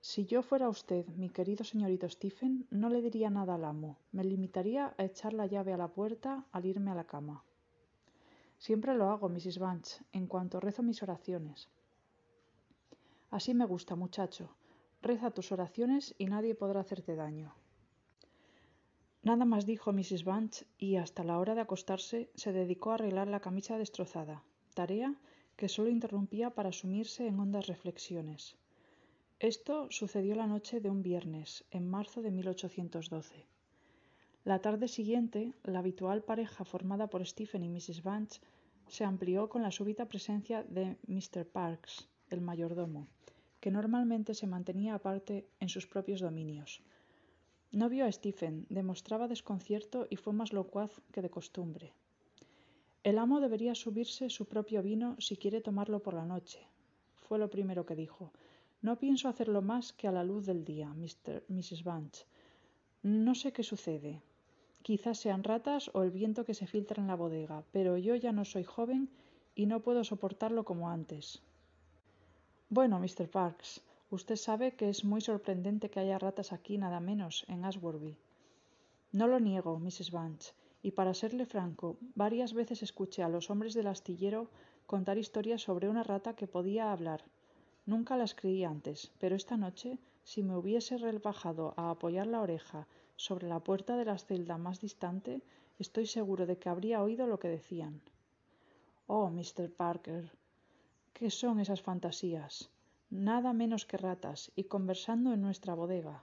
Si 0.00 0.26
yo 0.26 0.42
fuera 0.42 0.68
usted, 0.68 1.06
mi 1.08 1.28
querido 1.28 1.64
señorito 1.64 2.08
Stephen, 2.08 2.66
no 2.70 2.88
le 2.88 3.02
diría 3.02 3.30
nada 3.30 3.54
al 3.56 3.64
amo. 3.64 3.98
Me 4.12 4.24
limitaría 4.24 4.94
a 4.96 5.04
echar 5.04 5.32
la 5.32 5.46
llave 5.46 5.72
a 5.72 5.76
la 5.76 5.88
puerta 5.88 6.44
al 6.52 6.66
irme 6.66 6.90
a 6.90 6.94
la 6.94 7.04
cama. 7.04 7.44
Siempre 8.66 8.94
lo 8.94 9.10
hago, 9.10 9.28
Mrs. 9.28 9.58
Bunch, 9.58 9.88
en 10.12 10.28
cuanto 10.28 10.60
rezo 10.60 10.84
mis 10.84 11.02
oraciones. 11.02 11.68
Así 13.28 13.54
me 13.54 13.64
gusta, 13.64 13.96
muchacho. 13.96 14.54
Reza 15.00 15.32
tus 15.32 15.50
oraciones 15.50 16.14
y 16.16 16.26
nadie 16.26 16.54
podrá 16.54 16.78
hacerte 16.78 17.16
daño. 17.16 17.52
Nada 19.24 19.44
más 19.46 19.66
dijo 19.66 19.92
Mrs. 19.92 20.22
Bunch 20.22 20.62
y 20.78 20.94
hasta 20.94 21.24
la 21.24 21.40
hora 21.40 21.56
de 21.56 21.62
acostarse 21.62 22.30
se 22.36 22.52
dedicó 22.52 22.92
a 22.92 22.94
arreglar 22.94 23.26
la 23.26 23.40
camisa 23.40 23.78
destrozada, 23.78 24.44
tarea 24.74 25.12
que 25.56 25.68
solo 25.68 25.90
interrumpía 25.90 26.50
para 26.50 26.70
sumirse 26.70 27.26
en 27.26 27.40
hondas 27.40 27.66
reflexiones. 27.66 28.54
Esto 29.40 29.88
sucedió 29.90 30.36
la 30.36 30.46
noche 30.46 30.80
de 30.80 30.88
un 30.88 31.02
viernes, 31.02 31.64
en 31.72 31.90
marzo 31.90 32.22
de 32.22 32.30
1812. 32.30 33.44
La 34.44 34.58
tarde 34.58 34.88
siguiente, 34.88 35.52
la 35.62 35.78
habitual 35.78 36.24
pareja 36.24 36.64
formada 36.64 37.06
por 37.06 37.24
Stephen 37.24 37.62
y 37.62 37.68
Mrs. 37.68 38.02
Bunch 38.02 38.40
se 38.88 39.04
amplió 39.04 39.48
con 39.48 39.62
la 39.62 39.70
súbita 39.70 40.06
presencia 40.06 40.64
de 40.64 40.96
Mr. 41.06 41.46
Parks, 41.46 42.08
el 42.28 42.40
mayordomo, 42.40 43.06
que 43.60 43.70
normalmente 43.70 44.34
se 44.34 44.48
mantenía 44.48 44.96
aparte 44.96 45.46
en 45.60 45.68
sus 45.68 45.86
propios 45.86 46.20
dominios. 46.20 46.82
No 47.70 47.88
vio 47.88 48.04
a 48.04 48.10
Stephen, 48.10 48.66
demostraba 48.68 49.28
desconcierto 49.28 50.08
y 50.10 50.16
fue 50.16 50.32
más 50.32 50.52
locuaz 50.52 51.00
que 51.12 51.22
de 51.22 51.30
costumbre. 51.30 51.92
El 53.04 53.18
amo 53.18 53.38
debería 53.38 53.76
subirse 53.76 54.28
su 54.28 54.46
propio 54.46 54.82
vino 54.82 55.14
si 55.20 55.36
quiere 55.36 55.60
tomarlo 55.60 56.00
por 56.02 56.14
la 56.14 56.26
noche, 56.26 56.58
fue 57.14 57.38
lo 57.38 57.48
primero 57.48 57.86
que 57.86 57.94
dijo. 57.94 58.32
No 58.80 58.98
pienso 58.98 59.28
hacerlo 59.28 59.62
más 59.62 59.92
que 59.92 60.08
a 60.08 60.12
la 60.12 60.24
luz 60.24 60.46
del 60.46 60.64
día, 60.64 60.88
Mr. 60.88 61.44
Mrs. 61.46 61.84
Bunch. 61.84 62.26
No 63.04 63.36
sé 63.36 63.52
qué 63.52 63.62
sucede. 63.62 64.20
Quizás 64.82 65.18
sean 65.18 65.44
ratas 65.44 65.90
o 65.94 66.02
el 66.02 66.10
viento 66.10 66.44
que 66.44 66.54
se 66.54 66.66
filtra 66.66 67.00
en 67.00 67.06
la 67.06 67.14
bodega, 67.14 67.62
pero 67.70 67.96
yo 67.96 68.16
ya 68.16 68.32
no 68.32 68.44
soy 68.44 68.64
joven 68.64 69.08
y 69.54 69.66
no 69.66 69.80
puedo 69.80 70.02
soportarlo 70.02 70.64
como 70.64 70.90
antes. 70.90 71.40
Bueno, 72.68 72.98
Mr. 72.98 73.28
Parks, 73.30 73.80
usted 74.10 74.36
sabe 74.36 74.74
que 74.74 74.88
es 74.88 75.04
muy 75.04 75.20
sorprendente 75.20 75.88
que 75.88 76.00
haya 76.00 76.18
ratas 76.18 76.52
aquí 76.52 76.78
nada 76.78 77.00
menos, 77.00 77.44
en 77.48 77.64
Ashworby. 77.64 78.16
No 79.12 79.28
lo 79.28 79.38
niego, 79.38 79.78
Mrs. 79.78 80.10
Bunch, 80.10 80.52
y 80.82 80.90
para 80.92 81.14
serle 81.14 81.46
franco, 81.46 81.96
varias 82.14 82.52
veces 82.52 82.82
escuché 82.82 83.22
a 83.22 83.28
los 83.28 83.50
hombres 83.50 83.74
del 83.74 83.86
astillero 83.86 84.48
contar 84.86 85.16
historias 85.16 85.62
sobre 85.62 85.88
una 85.88 86.02
rata 86.02 86.34
que 86.34 86.48
podía 86.48 86.92
hablar. 86.92 87.22
Nunca 87.86 88.16
las 88.16 88.34
creí 88.34 88.64
antes, 88.64 89.12
pero 89.20 89.36
esta 89.36 89.56
noche, 89.56 89.98
si 90.24 90.42
me 90.42 90.56
hubiese 90.56 90.98
rebajado 90.98 91.74
a 91.76 91.90
apoyar 91.90 92.26
la 92.26 92.40
oreja 92.40 92.88
sobre 93.26 93.46
la 93.48 93.60
puerta 93.60 93.96
de 93.96 94.06
la 94.10 94.18
celda 94.18 94.56
más 94.58 94.80
distante, 94.80 95.42
Estoy 95.78 96.06
seguro 96.06 96.46
de 96.46 96.58
que 96.58 96.68
habría 96.68 97.02
oído 97.02 97.26
lo 97.26 97.40
que 97.40 97.48
decían. 97.48 98.00
Oh, 99.08 99.30
Mr. 99.30 99.68
Parker, 99.72 100.30
¿qué 101.12 101.28
son 101.28 101.58
esas 101.58 101.82
fantasías? 101.82 102.70
Nada 103.10 103.52
menos 103.52 103.84
que 103.84 103.96
ratas, 103.96 104.52
y 104.54 104.64
conversando 104.64 105.32
en 105.32 105.42
nuestra 105.42 105.74
bodega. 105.74 106.22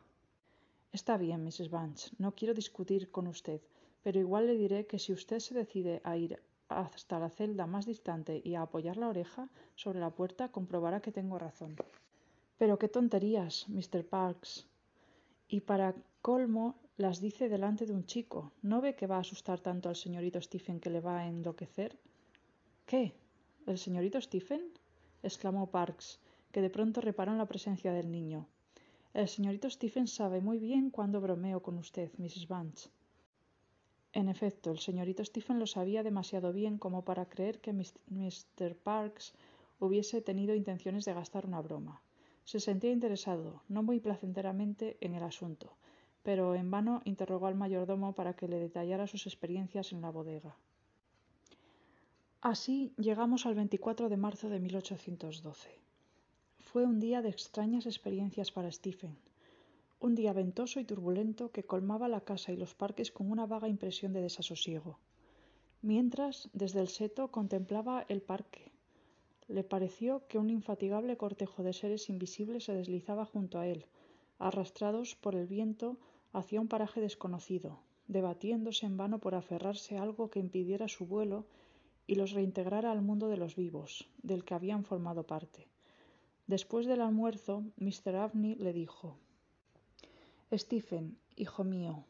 Está 0.94 1.18
bien, 1.18 1.44
Mrs. 1.44 1.70
Bunch, 1.70 2.14
no 2.20 2.36
quiero 2.36 2.54
discutir 2.54 3.12
con 3.12 3.28
usted, 3.28 3.60
pero 4.02 4.20
igual 4.20 4.48
le 4.48 4.56
diré 4.56 4.88
que 4.88 4.98
si 4.98 5.12
usted 5.12 5.40
se 5.40 5.54
decide 5.54 6.02
a 6.06 6.16
ir 6.16 6.42
hasta 6.70 7.20
la 7.20 7.30
celda 7.30 7.68
más 7.68 7.86
distante 7.86 8.42
y 8.44 8.56
a 8.56 8.62
apoyar 8.62 8.98
la 8.98 9.10
oreja 9.10 9.50
sobre 9.76 10.00
la 10.00 10.12
puerta, 10.12 10.54
comprobará 10.54 11.02
que 11.02 11.12
tengo 11.12 11.38
razón. 11.38 11.76
Pero 12.58 12.80
qué 12.80 12.88
tonterías, 12.88 13.68
Mr. 13.68 14.06
Parks. 14.06 14.68
Y 15.48 15.60
para 15.62 15.96
colmo 16.22 16.76
las 17.00 17.22
dice 17.22 17.48
delante 17.48 17.86
de 17.86 17.94
un 17.94 18.06
chico. 18.06 18.52
¿No 18.62 18.82
ve 18.82 18.94
que 18.94 19.08
va 19.08 19.16
a 19.16 19.26
asustar 19.26 19.62
tanto 19.62 19.88
al 19.88 19.96
señorito 19.96 20.42
Stephen 20.42 20.82
que 20.82 20.90
le 20.90 21.00
va 21.00 21.20
a 21.20 21.28
enloquecer? 21.28 21.98
¿Qué? 22.86 23.14
¿El 23.66 23.78
señorito 23.78 24.20
Stephen? 24.20 24.64
exclamó 25.24 25.72
Parks, 25.72 26.20
que 26.52 26.62
de 26.62 26.70
pronto 26.70 27.00
reparó 27.00 27.32
en 27.32 27.38
la 27.38 27.46
presencia 27.46 27.94
del 27.94 28.12
niño. 28.12 28.48
El 29.14 29.30
señorito 29.30 29.70
Stephen 29.70 30.08
sabe 30.08 30.42
muy 30.42 30.60
bien 30.60 30.90
cuándo 30.90 31.22
bromeo 31.22 31.62
con 31.62 31.78
usted, 31.78 32.12
Mrs. 32.18 32.50
Bunch. 32.50 32.90
En 34.12 34.28
efecto, 34.28 34.70
el 34.70 34.80
señorito 34.80 35.24
Stephen 35.24 35.58
lo 35.58 35.68
sabía 35.68 36.04
demasiado 36.04 36.52
bien 36.52 36.78
como 36.78 37.06
para 37.06 37.30
creer 37.30 37.62
que 37.62 37.72
Mr. 37.72 38.76
Parks 38.76 39.34
hubiese 39.80 40.22
tenido 40.22 40.54
intenciones 40.54 41.06
de 41.06 41.14
gastar 41.14 41.46
una 41.46 41.62
broma. 41.62 42.02
Se 42.44 42.60
sentía 42.60 42.92
interesado, 42.92 43.62
no 43.70 43.84
muy 43.84 44.02
placenteramente, 44.02 44.98
en 45.00 45.14
el 45.14 45.24
asunto, 45.24 45.78
pero 46.30 46.54
en 46.54 46.70
vano 46.70 47.02
interrogó 47.06 47.48
al 47.48 47.56
mayordomo 47.56 48.14
para 48.14 48.36
que 48.36 48.48
le 48.48 48.60
detallara 48.60 49.08
sus 49.08 49.26
experiencias 49.26 49.92
en 49.94 50.02
la 50.04 50.12
bodega. 50.12 50.54
Así 52.40 52.94
llegamos 52.98 53.48
al 53.48 53.56
24 53.56 54.10
de 54.10 54.18
marzo 54.26 54.48
de 54.48 54.60
1812. 54.60 55.72
Fue 56.60 56.86
un 56.86 57.00
día 57.00 57.24
de 57.24 57.30
extrañas 57.30 57.88
experiencias 57.88 58.52
para 58.52 58.72
Stephen 58.72 59.18
un 60.00 60.14
día 60.14 60.32
ventoso 60.32 60.80
y 60.80 60.86
turbulento 60.86 61.52
que 61.52 61.64
colmaba 61.64 62.08
la 62.08 62.22
casa 62.22 62.52
y 62.52 62.58
los 62.58 62.76
parques 62.76 63.12
con 63.12 63.32
una 63.32 63.48
vaga 63.48 63.68
impresión 63.68 64.14
de 64.14 64.22
desasosiego. 64.22 65.00
Mientras, 65.82 66.48
desde 66.54 66.80
el 66.80 66.90
seto 66.90 67.32
contemplaba 67.32 68.06
el 68.08 68.22
parque. 68.22 68.72
Le 69.48 69.64
pareció 69.64 70.28
que 70.28 70.38
un 70.38 70.52
infatigable 70.52 71.18
cortejo 71.18 71.64
de 71.64 71.74
seres 71.74 72.08
invisibles 72.08 72.66
se 72.66 72.76
deslizaba 72.76 73.26
junto 73.26 73.58
a 73.58 73.66
él, 73.66 73.88
arrastrados 74.38 75.16
por 75.16 75.34
el 75.34 75.48
viento 75.48 75.98
hacia 76.34 76.62
un 76.62 76.68
paraje 76.68 77.02
desconocido, 77.02 77.80
debatiéndose 78.08 78.86
en 78.86 78.98
vano 78.98 79.20
por 79.20 79.36
aferrarse 79.36 79.98
a 79.98 80.04
algo 80.04 80.30
que 80.30 80.40
impidiera 80.40 80.88
su 80.88 81.06
vuelo 81.06 81.46
y 82.08 82.16
los 82.16 82.32
reintegrara 82.32 82.92
al 82.92 83.02
mundo 83.02 83.30
de 83.30 83.38
los 83.38 83.56
vivos, 83.56 84.10
del 84.24 84.44
que 84.44 84.56
habían 84.56 84.84
formado 84.84 85.24
parte. 85.24 85.68
Después 86.48 86.88
del 86.88 87.02
almuerzo, 87.02 87.64
Mr. 87.78 88.16
Abney 88.16 88.56
le 88.56 88.74
dijo 88.74 89.18
Stephen, 90.52 91.20
hijo 91.36 91.64
mío, 91.64 92.06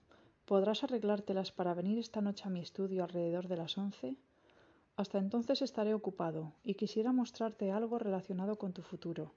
¿podrás 0.45 0.85
arreglártelas 0.85 1.51
para 1.51 1.73
venir 1.73 1.99
esta 1.99 2.21
noche 2.21 2.45
a 2.45 2.49
mi 2.49 2.61
estudio 2.61 3.03
alrededor 3.03 3.49
de 3.49 3.57
las 3.57 3.77
once? 3.77 4.15
Hasta 4.95 5.17
entonces 5.17 5.61
estaré 5.61 5.93
ocupado 5.93 6.53
y 6.63 6.75
quisiera 6.75 7.11
mostrarte 7.11 7.71
algo 7.71 7.99
relacionado 7.99 8.57
con 8.57 8.71
tu 8.71 8.81
futuro, 8.81 9.33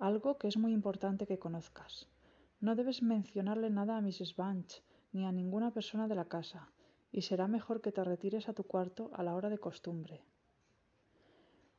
algo 0.00 0.38
que 0.38 0.48
es 0.48 0.56
muy 0.56 0.72
importante 0.72 1.28
que 1.28 1.38
conozcas. 1.38 2.08
No 2.60 2.74
debes 2.74 3.02
mencionarle 3.02 3.70
nada 3.70 3.96
a 3.96 4.02
Mrs. 4.02 4.36
Bunch 4.36 4.82
ni 5.12 5.24
a 5.24 5.32
ninguna 5.32 5.70
persona 5.70 6.08
de 6.08 6.14
la 6.14 6.26
casa, 6.26 6.70
y 7.10 7.22
será 7.22 7.48
mejor 7.48 7.80
que 7.80 7.90
te 7.90 8.04
retires 8.04 8.48
a 8.48 8.52
tu 8.52 8.64
cuarto 8.64 9.10
a 9.14 9.22
la 9.22 9.34
hora 9.34 9.48
de 9.48 9.58
costumbre. 9.58 10.22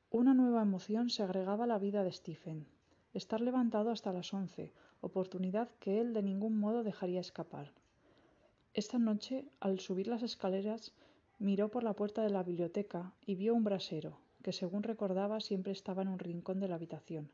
Una 0.09 0.33
nueva 0.33 0.63
emoción 0.63 1.09
se 1.09 1.21
agregaba 1.21 1.65
a 1.65 1.67
la 1.67 1.77
vida 1.77 2.03
de 2.03 2.11
Stephen. 2.11 2.67
Estar 3.13 3.41
levantado 3.41 3.91
hasta 3.91 4.11
las 4.11 4.33
once, 4.33 4.74
oportunidad 5.01 5.70
que 5.79 6.01
él 6.01 6.13
de 6.13 6.24
ningún 6.24 6.57
modo 6.57 6.83
dejaría 6.83 7.22
escapar. 7.22 7.72
Esta 8.74 8.98
noche, 8.98 9.46
al 9.59 9.79
subir 9.79 10.07
las 10.07 10.24
escaleras, 10.24 10.94
miró 11.37 11.70
por 11.70 11.83
la 11.83 11.94
puerta 11.94 12.24
de 12.24 12.29
la 12.31 12.41
biblioteca 12.41 13.13
y 13.25 13.35
vio 13.35 13.53
un 13.53 13.63
brasero, 13.63 14.17
que 14.41 14.51
según 14.51 14.81
recordaba 14.81 15.41
siempre 15.41 15.74
estaba 15.74 16.01
en 16.01 16.07
un 16.07 16.20
rincón 16.20 16.59
de 16.59 16.67
la 16.67 16.75
habitación, 16.75 17.31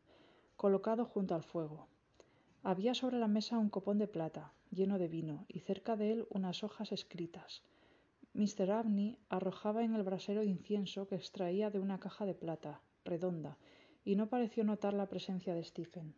colocado 0.58 1.06
junto 1.06 1.34
al 1.34 1.44
fuego. 1.44 1.88
Había 2.64 2.94
sobre 2.94 3.20
la 3.20 3.28
mesa 3.28 3.58
un 3.58 3.70
copón 3.70 3.98
de 3.98 4.08
plata, 4.08 4.52
lleno 4.72 4.98
de 4.98 5.08
vino, 5.08 5.46
y 5.48 5.60
cerca 5.60 5.96
de 5.96 6.12
él 6.12 6.28
unas 6.30 6.64
hojas 6.64 6.92
escritas. 6.92 7.64
Mr. 8.34 8.72
Abney 8.72 9.18
arrojaba 9.30 9.84
en 9.84 9.96
el 9.96 10.04
brasero 10.04 10.44
incienso 10.44 11.08
que 11.08 11.16
extraía 11.16 11.70
de 11.70 11.80
una 11.80 12.00
caja 12.00 12.26
de 12.26 12.36
plata, 12.36 12.82
redonda, 13.06 13.58
y 14.06 14.16
no 14.16 14.28
pareció 14.28 14.64
notar 14.64 14.94
la 14.94 15.10
presencia 15.10 15.54
de 15.54 15.64
Stephen. 15.64 16.14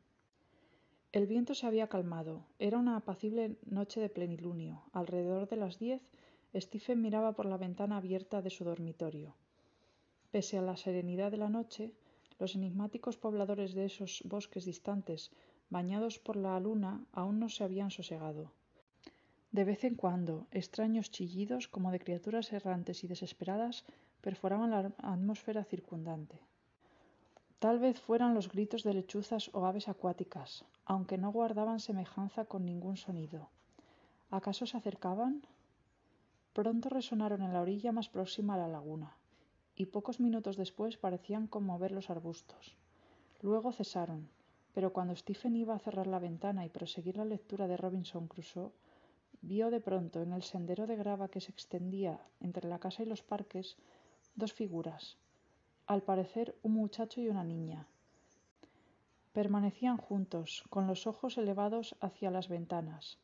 El 1.12 1.26
viento 1.26 1.56
se 1.56 1.66
había 1.66 1.88
calmado. 1.88 2.46
Era 2.60 2.78
una 2.78 2.96
apacible 2.96 3.58
noche 3.66 4.00
de 4.00 4.10
plenilunio. 4.10 4.84
Alrededor 4.94 5.48
de 5.48 5.56
las 5.56 5.80
diez, 5.80 6.04
Stephen 6.54 7.02
miraba 7.02 7.34
por 7.34 7.46
la 7.48 7.58
ventana 7.58 7.98
abierta 7.98 8.44
de 8.44 8.52
su 8.52 8.64
dormitorio. 8.64 9.36
Pese 10.30 10.60
a 10.60 10.62
la 10.62 10.78
serenidad 10.78 11.32
de 11.32 11.38
la 11.38 11.50
noche, 11.50 11.94
los 12.38 12.54
enigmáticos 12.54 13.18
pobladores 13.18 13.74
de 13.74 13.86
esos 13.86 14.22
bosques 14.26 14.66
distantes, 14.66 15.32
bañados 15.70 16.20
por 16.20 16.36
la 16.36 16.60
luna, 16.60 17.06
aún 17.12 17.40
no 17.40 17.50
se 17.50 17.64
habían 17.64 17.92
sosegado. 17.92 18.52
De 19.52 19.64
vez 19.64 19.84
en 19.84 19.96
cuando, 19.96 20.46
extraños 20.52 21.10
chillidos, 21.10 21.68
como 21.68 21.92
de 21.92 22.00
criaturas 22.00 22.54
errantes 22.54 23.04
y 23.04 23.08
desesperadas, 23.08 23.84
perforaban 24.22 24.70
la 24.72 24.92
atmósfera 24.98 25.64
circundante. 25.64 26.40
Tal 27.60 27.80
vez 27.80 28.00
fueran 28.00 28.36
los 28.36 28.50
gritos 28.50 28.84
de 28.84 28.94
lechuzas 28.94 29.50
o 29.54 29.66
aves 29.66 29.90
acuáticas, 29.90 30.66
aunque 30.86 31.18
no 31.18 31.32
guardaban 31.32 31.80
semejanza 31.80 32.46
con 32.46 32.66
ningún 32.66 32.96
sonido. 32.96 33.50
¿Acaso 34.30 34.66
se 34.66 34.78
acercaban? 34.78 35.42
Pronto 36.54 36.90
resonaron 36.90 37.42
en 37.42 37.54
la 37.54 37.62
orilla 37.62 37.92
más 37.92 38.08
próxima 38.10 38.54
a 38.54 38.58
la 38.58 38.68
laguna, 38.68 39.16
y 39.76 39.88
pocos 39.88 40.20
minutos 40.20 40.58
después 40.58 40.98
parecían 40.98 41.48
conmover 41.48 41.92
los 41.92 42.10
arbustos. 42.10 42.76
Luego 43.42 43.72
cesaron, 43.72 44.30
pero 44.80 44.94
cuando 44.94 45.14
Stephen 45.14 45.58
iba 45.58 45.76
a 45.76 45.80
cerrar 45.80 46.08
la 46.08 46.20
ventana 46.20 46.66
y 46.66 46.70
proseguir 46.70 47.18
la 47.18 47.26
lectura 47.26 47.68
de 47.68 47.76
Robinson 47.76 48.30
Crusoe, 48.30 48.72
vio 49.42 49.70
de 49.72 49.82
pronto 49.82 50.22
en 50.22 50.32
el 50.32 50.42
sendero 50.42 50.88
de 50.88 50.96
grava 50.96 51.28
que 51.28 51.42
se 51.42 51.52
extendía 51.52 52.18
entre 52.40 52.66
la 52.66 52.80
casa 52.80 53.04
y 53.04 53.06
los 53.06 53.22
parques 53.22 53.76
dos 54.36 54.54
figuras, 54.54 55.18
al 55.86 56.02
parecer 56.02 56.56
un 56.64 56.76
muchacho 56.76 57.20
y 57.20 57.28
una 57.28 57.44
niña. 57.44 57.88
Permanecían 59.34 59.98
juntos, 59.98 60.64
con 60.70 60.88
los 60.88 61.08
ojos 61.08 61.38
elevados 61.38 61.98
hacia 62.00 62.32
las 62.32 62.48
ventanas. 62.48 63.18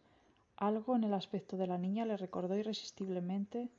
Algo 0.57 0.97
en 0.97 1.05
el 1.05 1.13
aspecto 1.13 1.55
de 1.55 1.67
la 1.67 1.77
niña 1.77 2.03
le 2.03 2.17
recordó 2.17 2.57
irresistiblemente 2.57 3.69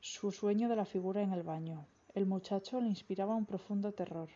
su 0.00 0.32
sueño 0.32 0.70
de 0.70 0.76
la 0.76 0.86
figura 0.86 1.20
en 1.20 1.34
el 1.34 1.42
baño. 1.42 1.84
El 2.14 2.24
muchacho 2.24 2.80
le 2.80 2.88
inspiraba 2.88 3.34
un 3.34 3.44
profundo 3.44 3.92
terror. 3.92 4.30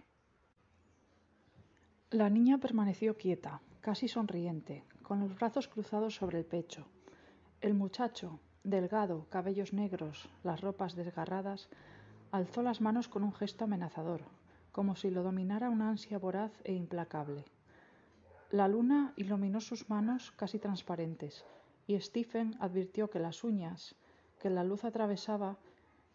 La 2.12 2.29
niña 2.29 2.59
permaneció 2.59 3.16
quieta, 3.16 3.61
casi 3.81 4.09
sonriente, 4.09 4.83
con 5.05 5.20
los 5.20 5.37
brazos 5.37 5.68
cruzados 5.68 6.16
sobre 6.16 6.40
el 6.40 6.44
pecho. 6.44 6.88
El 7.61 7.75
muchacho, 7.75 8.40
delgado, 8.64 9.29
cabellos 9.31 9.73
negros, 9.73 10.29
las 10.42 10.61
ropas 10.61 10.96
desgarradas, 10.96 11.68
alzó 12.33 12.62
las 12.62 12.81
manos 12.81 13.07
con 13.07 13.23
un 13.23 13.33
gesto 13.33 13.62
amenazador, 13.62 14.23
como 14.73 14.96
si 14.96 15.09
lo 15.09 15.23
dominara 15.23 15.70
una 15.70 15.88
ansia 15.88 16.18
voraz 16.18 16.51
e 16.64 16.73
implacable. 16.73 17.44
La 18.51 18.66
luna 18.66 19.12
iluminó 19.14 19.61
sus 19.61 19.88
manos 19.88 20.33
casi 20.33 20.59
transparentes, 20.59 21.44
y 21.87 22.01
Stephen 22.01 22.57
advirtió 22.59 23.09
que 23.09 23.20
las 23.20 23.44
uñas 23.44 23.94
que 24.40 24.51
la 24.51 24.64
luz 24.64 24.85
atravesaba 24.85 25.59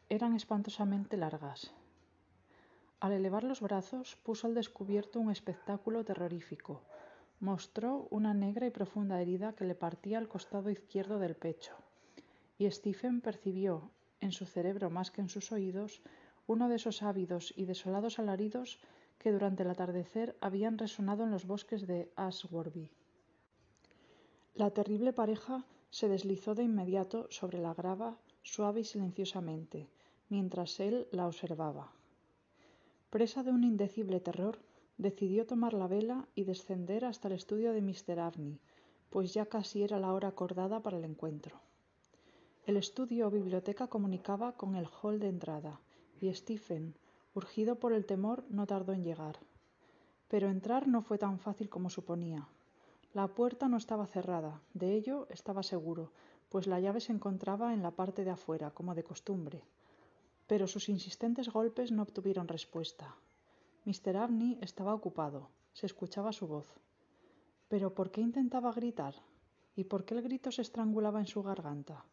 eran 0.10 0.36
espantosamente 0.36 1.15
largas. 1.15 1.73
Al 3.05 3.11
elevar 3.11 3.43
los 3.43 3.61
brazos 3.61 4.15
puso 4.23 4.47
al 4.47 4.55
descubierto 4.55 5.19
un 5.19 5.29
espectáculo 5.29 6.03
terrorífico. 6.03 6.81
Mostró 7.39 8.07
una 8.09 8.33
negra 8.33 8.65
y 8.65 8.71
profunda 8.71 9.21
herida 9.21 9.53
que 9.53 9.63
le 9.63 9.75
partía 9.75 10.17
al 10.17 10.27
costado 10.27 10.71
izquierdo 10.71 11.19
del 11.19 11.35
pecho, 11.35 11.75
y 12.57 12.67
Stephen 12.71 13.21
percibió 13.21 13.91
en 14.21 14.31
su 14.31 14.47
cerebro 14.47 14.89
más 14.89 15.11
que 15.11 15.21
en 15.21 15.29
sus 15.29 15.51
oídos, 15.51 16.01
uno 16.47 16.67
de 16.67 16.77
esos 16.77 17.03
ávidos 17.03 17.53
y 17.55 17.65
desolados 17.65 18.17
alaridos 18.17 18.79
que 19.19 19.31
durante 19.31 19.61
el 19.61 19.69
atardecer 19.69 20.35
habían 20.41 20.79
resonado 20.79 21.25
en 21.25 21.29
los 21.29 21.45
bosques 21.45 21.85
de 21.85 22.11
Ashworby. 22.15 22.89
La 24.55 24.71
terrible 24.71 25.13
pareja 25.13 25.63
se 25.91 26.09
deslizó 26.09 26.55
de 26.55 26.63
inmediato 26.63 27.27
sobre 27.29 27.59
la 27.59 27.75
grava 27.75 28.17
suave 28.41 28.79
y 28.79 28.83
silenciosamente, 28.83 29.91
mientras 30.27 30.79
él 30.79 31.07
la 31.11 31.27
observaba. 31.27 31.94
Presa 33.15 33.43
de 33.43 33.51
un 33.51 33.63
indecible 33.63 34.19
terror, 34.19 34.60
decidió 34.97 35.47
tomar 35.47 35.73
la 35.73 35.88
vela 35.88 36.28
y 36.36 36.43
descender 36.43 37.06
hasta 37.06 37.30
el 37.30 37.36
estudio 37.36 37.71
de 37.71 37.82
Mr. 37.82 38.19
Abney, 38.19 38.60
pues 39.10 39.34
ya 39.34 39.45
casi 39.45 39.84
era 39.84 40.01
la 40.01 40.12
hora 40.12 40.28
acordada 40.28 40.84
para 40.84 40.97
el 40.97 41.06
encuentro. 41.06 41.62
El 42.65 42.75
estudio 42.75 43.28
o 43.28 43.32
biblioteca 43.32 43.88
comunicaba 43.88 44.58
con 44.58 44.75
el 44.75 44.86
hall 44.86 45.19
de 45.19 45.30
entrada, 45.30 45.80
y 46.19 46.34
Stephen, 46.34 46.93
urgido 47.34 47.80
por 47.80 47.93
el 47.93 48.06
temor, 48.06 48.43
no 48.49 48.67
tardó 48.67 48.91
en 48.91 49.06
llegar. 49.06 49.39
Pero 50.28 50.49
entrar 50.49 50.86
no 50.86 51.01
fue 51.01 51.17
tan 51.17 51.39
fácil 51.39 51.69
como 51.69 51.89
suponía. 51.89 52.49
La 53.13 53.30
puerta 53.30 53.69
no 53.69 53.78
estaba 53.78 54.08
cerrada, 54.08 54.60
de 54.73 54.93
ello 54.93 55.25
estaba 55.30 55.63
seguro, 55.63 56.12
pues 56.49 56.67
la 56.67 56.82
llave 56.82 56.99
se 56.99 57.13
encontraba 57.13 57.73
en 57.73 57.82
la 57.82 57.91
parte 57.91 58.25
de 58.25 58.32
afuera, 58.32 58.71
como 58.71 58.93
de 58.93 59.06
costumbre. 59.06 59.63
Pero 60.47 60.67
sus 60.67 60.89
insistentes 60.89 61.49
golpes 61.49 61.91
no 61.91 62.03
obtuvieron 62.03 62.47
respuesta. 62.47 63.15
Mr. 63.86 64.17
Abney 64.17 64.58
estaba 64.62 64.93
ocupado, 64.93 65.49
se 65.73 65.86
escuchaba 65.86 66.31
su 66.34 66.47
voz. 66.47 66.67
¿Pero 67.67 67.93
por 67.93 68.12
qué 68.12 68.21
intentaba 68.21 68.71
gritar? 68.71 69.15
¿Y 69.75 69.86
por 69.86 70.05
qué 70.05 70.13
el 70.15 70.21
grito 70.21 70.51
se 70.51 70.62
estrangulaba 70.62 71.19
en 71.19 71.27
su 71.27 71.43
garganta? 71.43 72.05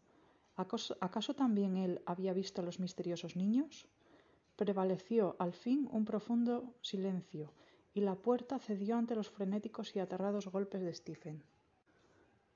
¿Acaso, 0.57 1.35
también 1.35 1.77
él 1.77 2.03
había 2.05 2.33
visto 2.33 2.61
a 2.61 2.65
los 2.65 2.79
misteriosos 2.79 3.37
niños? 3.37 3.87
Prevaleció 4.57 5.37
al 5.39 5.53
fin 5.53 5.89
un 5.91 6.05
profundo 6.05 6.75
silencio, 6.83 7.53
y 7.95 8.01
la 8.01 8.17
puerta 8.17 8.59
cedió 8.59 8.97
ante 8.97 9.15
los 9.15 9.31
frenéticos 9.31 9.97
y 9.97 9.99
aterrados 9.99 10.49
golpes 10.49 10.83
de 10.83 10.95
Stephen. 10.95 11.43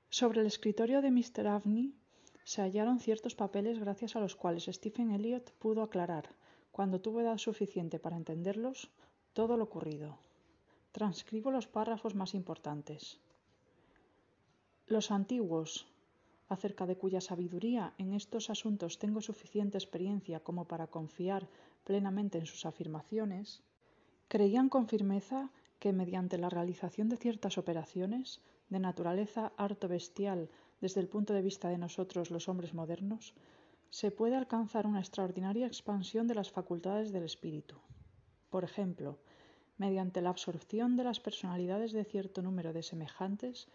Sobre 0.09 0.41
el 0.41 0.47
escritorio 0.47 1.01
de 1.01 1.11
Mr. 1.11 1.47
Abney 1.47 1.95
se 2.47 2.61
hallaron 2.61 3.01
ciertos 3.01 3.35
papeles 3.35 3.77
gracias 3.77 4.15
a 4.15 4.21
los 4.21 4.37
cuales 4.37 4.69
Stephen 4.71 5.11
Elliot 5.11 5.51
pudo 5.59 5.81
aclarar, 5.83 6.29
cuando 6.71 7.01
tuvo 7.01 7.19
edad 7.19 7.37
suficiente 7.37 7.99
para 7.99 8.15
entenderlos, 8.15 8.89
todo 9.33 9.57
lo 9.57 9.65
ocurrido. 9.65 10.17
Transcribo 10.93 11.51
los 11.51 11.67
párrafos 11.67 12.15
más 12.15 12.33
importantes. 12.33 13.19
Los 14.85 15.11
antiguos, 15.11 15.87
acerca 16.47 16.85
de 16.85 16.95
cuya 16.95 17.19
sabiduría 17.19 17.93
en 17.97 18.13
estos 18.13 18.49
asuntos 18.49 18.97
tengo 18.97 19.19
suficiente 19.19 19.77
experiencia 19.77 20.39
como 20.39 20.63
para 20.69 20.87
confiar 20.87 21.49
plenamente 21.83 22.37
en 22.37 22.45
sus 22.45 22.65
afirmaciones, 22.65 23.61
creían 24.29 24.69
con 24.69 24.87
firmeza 24.87 25.51
que 25.79 25.91
mediante 25.91 26.37
la 26.37 26.49
realización 26.49 27.09
de 27.09 27.17
ciertas 27.17 27.57
operaciones, 27.57 28.39
de 28.69 28.79
naturaleza 28.79 29.51
harto 29.57 29.89
bestial 29.89 30.49
desde 30.81 31.01
el 31.01 31.07
punto 31.07 31.33
de 31.33 31.41
vista 31.41 31.69
de 31.69 31.77
nosotros 31.77 32.31
los 32.31 32.49
hombres 32.49 32.73
modernos, 32.73 33.33
se 33.89 34.11
puede 34.11 34.35
alcanzar 34.35 34.85
una 34.85 34.99
extraordinaria 34.99 35.67
expansión 35.67 36.27
de 36.27 36.35
las 36.35 36.51
facultades 36.51 37.11
del 37.11 37.23
espíritu. 37.23 37.75
Por 38.49 38.63
ejemplo, 38.63 39.17
Mediante 39.77 40.21
la 40.21 40.31
absorción 40.31 40.97
de 40.97 41.03
las 41.03 41.19
personalidades 41.19 41.91
de 41.91 42.03
cierto 42.03 42.41
número 42.41 42.73
de 42.73 42.81
semejantes, 42.81 43.67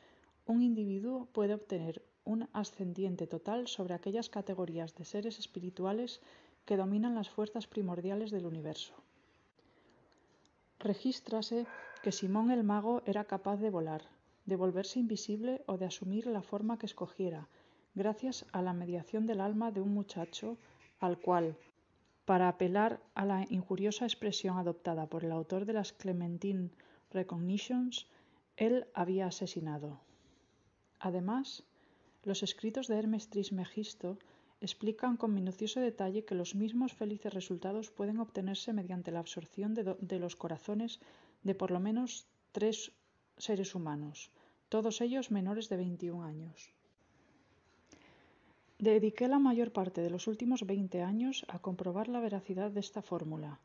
un 0.46 0.60
individuo 0.62 1.26
puede 1.26 1.54
obtener 1.54 2.02
un 2.24 2.48
ascendiente 2.52 3.28
total 3.28 3.68
sobre 3.68 3.94
aquellas 3.94 4.28
categorías 4.28 4.96
de 4.96 5.04
seres 5.04 5.38
espirituales 5.38 6.20
que 6.64 6.76
dominan 6.76 7.14
las 7.14 7.30
fuerzas 7.30 7.68
primordiales 7.68 8.32
del 8.32 8.46
universo. 8.46 8.94
Regístrase 10.80 11.66
que 12.02 12.10
Simón 12.10 12.50
el 12.50 12.64
mago 12.64 13.02
era 13.06 13.24
capaz 13.24 13.58
de 13.58 13.70
volar, 13.70 14.02
de 14.46 14.56
volverse 14.56 14.98
invisible 14.98 15.62
o 15.66 15.78
de 15.78 15.86
asumir 15.86 16.26
la 16.26 16.42
forma 16.42 16.78
que 16.78 16.86
escogiera, 16.86 17.48
gracias 17.94 18.46
a 18.52 18.62
la 18.62 18.72
mediación 18.72 19.26
del 19.26 19.40
alma 19.40 19.70
de 19.70 19.80
un 19.80 19.92
muchacho 19.94 20.58
al 21.00 21.18
cual, 21.18 21.56
para 22.24 22.48
apelar 22.48 23.00
a 23.14 23.24
la 23.24 23.46
injuriosa 23.50 24.04
expresión 24.04 24.56
adoptada 24.58 25.06
por 25.06 25.24
el 25.24 25.32
autor 25.32 25.64
de 25.66 25.72
las 25.72 25.92
Clementine 25.92 26.70
Recognitions, 27.10 28.06
él 28.56 28.86
había 28.94 29.26
asesinado. 29.26 30.00
Además, 31.00 31.64
los 32.22 32.42
escritos 32.42 32.86
de 32.86 32.98
Hermes 32.98 33.28
Trismegisto 33.28 34.18
explican 34.60 35.16
con 35.16 35.34
minucioso 35.34 35.80
detalle 35.80 36.24
que 36.24 36.36
los 36.36 36.54
mismos 36.54 36.92
felices 36.92 37.34
resultados 37.34 37.90
pueden 37.90 38.20
obtenerse 38.20 38.72
mediante 38.72 39.10
la 39.10 39.18
absorción 39.18 39.74
de, 39.74 39.96
de, 40.00 40.18
los 40.20 40.36
corazones 40.36 41.00
de 41.42 41.56
por 41.56 41.72
lo 41.72 41.80
menos 41.80 42.28
tres 42.52 42.92
seres 43.42 43.74
humanos, 43.74 44.30
todos 44.68 45.00
ellos 45.00 45.32
menores 45.32 45.68
de 45.68 45.76
21 45.76 46.22
años. 46.22 46.72
Dediqué 48.78 49.26
la 49.26 49.40
mayor 49.40 49.72
parte 49.72 50.00
de 50.00 50.10
los 50.10 50.28
últimos 50.28 50.64
veinte 50.64 51.02
años 51.02 51.44
a 51.48 51.58
comprobar 51.58 52.06
la 52.08 52.20
veracidad 52.20 52.70
de 52.70 52.80
esta 52.80 53.02
fórmula. 53.02 53.58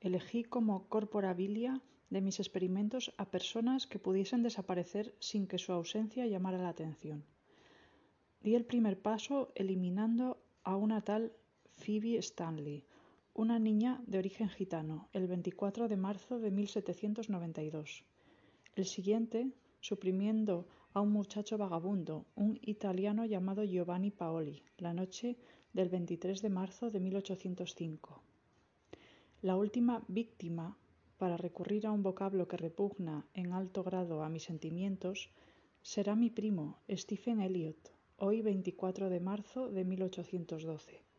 Elegí 0.00 0.42
como 0.42 0.88
corporabilia 0.88 1.80
de 2.10 2.20
mis 2.20 2.40
experimentos 2.40 3.12
a 3.18 3.24
personas 3.24 3.86
que 3.86 4.00
pudiesen 4.00 4.42
desaparecer 4.42 5.14
sin 5.20 5.46
que 5.46 5.58
su 5.58 5.72
ausencia 5.72 6.26
llamara 6.26 6.58
la 6.58 6.70
atención. 6.70 7.22
Di 8.42 8.56
el 8.56 8.64
primer 8.64 8.98
paso 8.98 9.52
eliminando 9.54 10.38
a 10.64 10.74
una 10.74 11.02
tal 11.02 11.32
Phoebe 11.76 12.18
Stanley, 12.18 12.84
una 13.34 13.60
niña 13.60 14.02
de 14.06 14.18
origen 14.18 14.48
gitano, 14.48 15.08
el 15.12 15.28
24 15.28 15.86
de 15.86 15.96
marzo 15.96 16.40
de 16.40 16.50
1792. 16.50 18.04
El 18.76 18.86
siguiente, 18.86 19.50
suprimiendo 19.80 20.66
a 20.92 21.00
un 21.00 21.12
muchacho 21.12 21.58
vagabundo, 21.58 22.26
un 22.36 22.58
italiano 22.62 23.24
llamado 23.24 23.64
Giovanni 23.64 24.10
Paoli, 24.10 24.62
la 24.78 24.92
noche 24.92 25.36
del 25.72 25.88
23 25.88 26.40
de 26.40 26.50
marzo 26.50 26.90
de 26.90 27.00
1805. 27.00 28.22
La 29.42 29.56
última 29.56 30.04
víctima, 30.08 30.76
para 31.18 31.36
recurrir 31.36 31.86
a 31.86 31.92
un 31.92 32.02
vocablo 32.02 32.46
que 32.46 32.56
repugna 32.56 33.26
en 33.34 33.52
alto 33.52 33.82
grado 33.82 34.22
a 34.22 34.28
mis 34.28 34.44
sentimientos, 34.44 35.30
será 35.82 36.14
mi 36.14 36.30
primo, 36.30 36.78
Stephen 36.90 37.40
Elliot, 37.40 37.92
hoy 38.18 38.42
24 38.42 39.10
de 39.10 39.20
marzo 39.20 39.68
de 39.68 39.84
1812. 39.84 41.09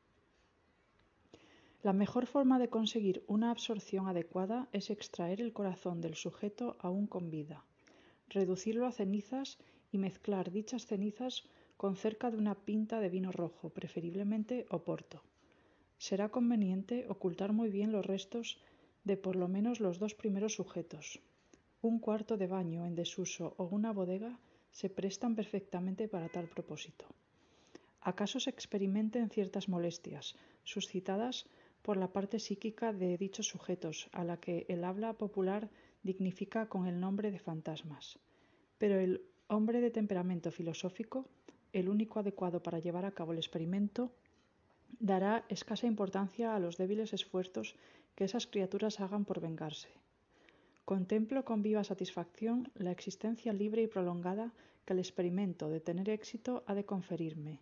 La 1.84 1.94
mejor 1.94 2.28
forma 2.28 2.60
de 2.60 2.70
conseguir 2.70 3.24
una 3.28 3.52
absorción 3.52 4.08
adecuada 4.08 4.68
es 4.72 4.90
extraer 4.90 5.42
el 5.42 5.54
corazón 5.54 6.00
del 6.02 6.16
sujeto 6.16 6.78
aún 6.80 7.08
con 7.08 7.30
vida 7.30 7.64
reducirlo 8.32 8.86
a 8.88 8.92
cenizas 8.92 9.58
y 9.92 9.98
mezclar 9.98 10.52
dichas 10.52 10.86
cenizas 10.86 11.44
con 11.78 11.96
cerca 11.96 12.32
de 12.32 12.38
una 12.38 12.56
pinta 12.56 13.00
de 13.00 13.10
vino 13.10 13.32
rojo, 13.32 13.70
preferiblemente 13.70 14.66
oporto. 14.70 15.22
Será 15.98 16.30
conveniente 16.30 17.06
ocultar 17.10 17.54
muy 17.54 17.70
bien 17.70 17.92
los 17.92 18.06
restos 18.06 18.58
de 19.04 19.18
por 19.18 19.36
lo 19.36 19.48
menos 19.48 19.80
los 19.80 20.00
dos 20.00 20.14
primeros 20.16 20.54
sujetos. 20.56 21.20
Un 21.82 22.00
cuarto 22.00 22.38
de 22.38 22.48
baño 22.48 22.86
en 22.86 22.96
desuso 22.96 23.54
o 23.58 23.66
una 23.66 23.92
bodega 23.92 24.40
se 24.72 24.90
prestan 24.90 25.36
perfectamente 25.36 26.08
para 26.08 26.30
tal 26.30 26.48
propósito. 26.48 27.06
¿Acaso 28.00 28.40
se 28.40 28.50
experimenten 28.50 29.30
ciertas 29.30 29.68
molestias, 29.68 30.36
suscitadas 30.64 31.46
por 31.82 31.98
la 31.98 32.12
parte 32.12 32.40
psíquica 32.40 32.94
de 32.94 33.18
dichos 33.18 33.48
sujetos, 33.48 34.10
a 34.12 34.24
la 34.24 34.38
que 34.38 34.66
el 34.70 34.84
habla 34.84 35.14
popular 35.14 35.70
dignifica 36.04 36.68
con 36.68 36.88
el 36.88 37.00
nombre 37.00 37.32
de 37.32 37.40
fantasmas. 37.40 38.20
Pero 38.78 39.00
el 39.00 39.22
hombre 39.48 39.82
de 39.82 39.92
temperamento 39.92 40.52
filosófico, 40.52 41.28
el 41.74 41.90
único 41.90 42.20
adecuado 42.20 42.62
para 42.64 42.80
llevar 42.80 43.06
a 43.06 43.12
cabo 43.12 43.32
el 43.32 43.38
experimento, 43.38 44.12
dará 45.00 45.46
escasa 45.50 45.88
importancia 45.88 46.56
a 46.56 46.60
los 46.60 46.78
débiles 46.78 47.14
esfuerzos 47.14 47.76
que 48.16 48.26
esas 48.26 48.48
criaturas 48.48 49.00
hagan 49.00 49.26
por 49.26 49.40
vengarse. 49.40 49.90
Contemplo 50.86 51.46
con 51.46 51.62
viva 51.62 51.84
satisfacción 51.84 52.70
la 52.76 52.92
existencia 52.92 53.54
libre 53.54 53.82
y 53.84 53.88
prolongada 53.88 54.52
que 54.86 54.94
el 54.94 55.00
experimento 55.00 55.70
de 55.70 55.80
tener 55.80 56.10
éxito 56.10 56.64
ha 56.68 56.76
de 56.76 56.86
conferirme. 56.86 57.60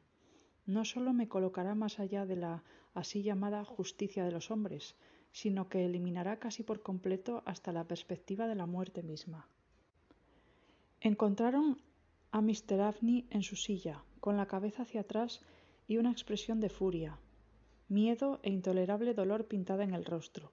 No 0.69 0.86
sólo 0.86 1.13
me 1.13 1.27
colocará 1.27 1.73
más 1.73 1.99
allá 1.99 2.27
de 2.27 2.36
la 2.36 2.63
así 2.93 3.23
llamada 3.23 3.65
justicia 3.65 4.23
de 4.23 4.32
los 4.32 4.51
hombres, 4.51 4.93
sino 5.32 5.67
que 5.67 5.84
eliminará 5.84 6.38
casi 6.38 6.62
por 6.62 6.84
completo 6.84 7.41
hasta 7.47 7.71
la 7.71 7.86
perspectiva 7.86 8.45
de 8.45 8.53
la 8.53 8.67
muerte 8.67 9.01
misma. 9.01 9.47
Encontraron 11.01 11.82
a 12.29 12.41
Mr. 12.41 12.82
Abney 12.82 13.25
en 13.32 13.41
su 13.41 13.55
silla, 13.55 14.03
con 14.19 14.38
la 14.38 14.45
cabeza 14.45 14.84
hacia 14.84 15.01
atrás 15.01 15.41
y 15.88 15.97
una 15.97 16.12
expresión 16.12 16.60
de 16.60 16.69
furia, 16.69 17.17
miedo 17.88 18.39
e 18.43 18.51
intolerable 18.51 19.15
dolor 19.15 19.47
pintada 19.47 19.84
en 19.84 19.95
el 19.95 20.05
rostro. 20.05 20.51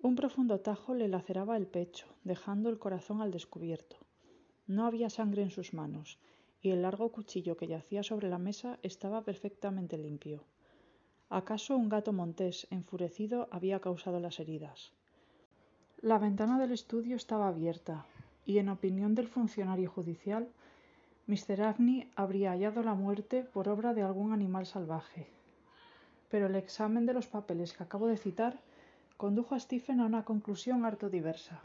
Un 0.00 0.16
profundo 0.16 0.60
tajo 0.60 0.94
le 0.94 1.08
laceraba 1.08 1.58
el 1.58 1.66
pecho, 1.66 2.06
dejando 2.24 2.70
el 2.70 2.78
corazón 2.78 3.20
al 3.20 3.32
descubierto. 3.32 3.98
No 4.66 4.86
había 4.86 5.10
sangre 5.10 5.42
en 5.42 5.50
sus 5.50 5.74
manos, 5.74 6.18
y 6.62 6.70
el 6.70 6.82
largo 6.82 7.10
cuchillo 7.10 7.56
que 7.56 7.66
yacía 7.66 8.02
sobre 8.02 8.28
la 8.28 8.38
mesa 8.38 8.78
estaba 8.82 9.22
perfectamente 9.22 9.96
limpio. 9.96 10.44
¿Acaso 11.28 11.76
un 11.76 11.88
gato 11.88 12.12
montés 12.12 12.66
enfurecido 12.70 13.48
había 13.50 13.80
causado 13.80 14.20
las 14.20 14.40
heridas? 14.40 14.92
La 16.02 16.18
ventana 16.18 16.58
del 16.58 16.72
estudio 16.72 17.16
estaba 17.16 17.48
abierta, 17.48 18.06
y 18.44 18.58
en 18.58 18.68
opinión 18.68 19.14
del 19.14 19.28
funcionario 19.28 19.90
judicial, 19.90 20.48
Mr. 21.26 21.62
Abney 21.62 22.10
habría 22.16 22.50
hallado 22.50 22.82
la 22.82 22.94
muerte 22.94 23.44
por 23.44 23.68
obra 23.68 23.94
de 23.94 24.02
algún 24.02 24.32
animal 24.32 24.66
salvaje. 24.66 25.28
Pero 26.28 26.46
el 26.46 26.56
examen 26.56 27.06
de 27.06 27.14
los 27.14 27.28
papeles 27.28 27.72
que 27.72 27.84
acabo 27.84 28.08
de 28.08 28.16
citar 28.16 28.58
condujo 29.16 29.54
a 29.54 29.60
Stephen 29.60 30.00
a 30.00 30.06
una 30.06 30.24
conclusión 30.24 30.84
harto 30.84 31.08
diversa. 31.10 31.62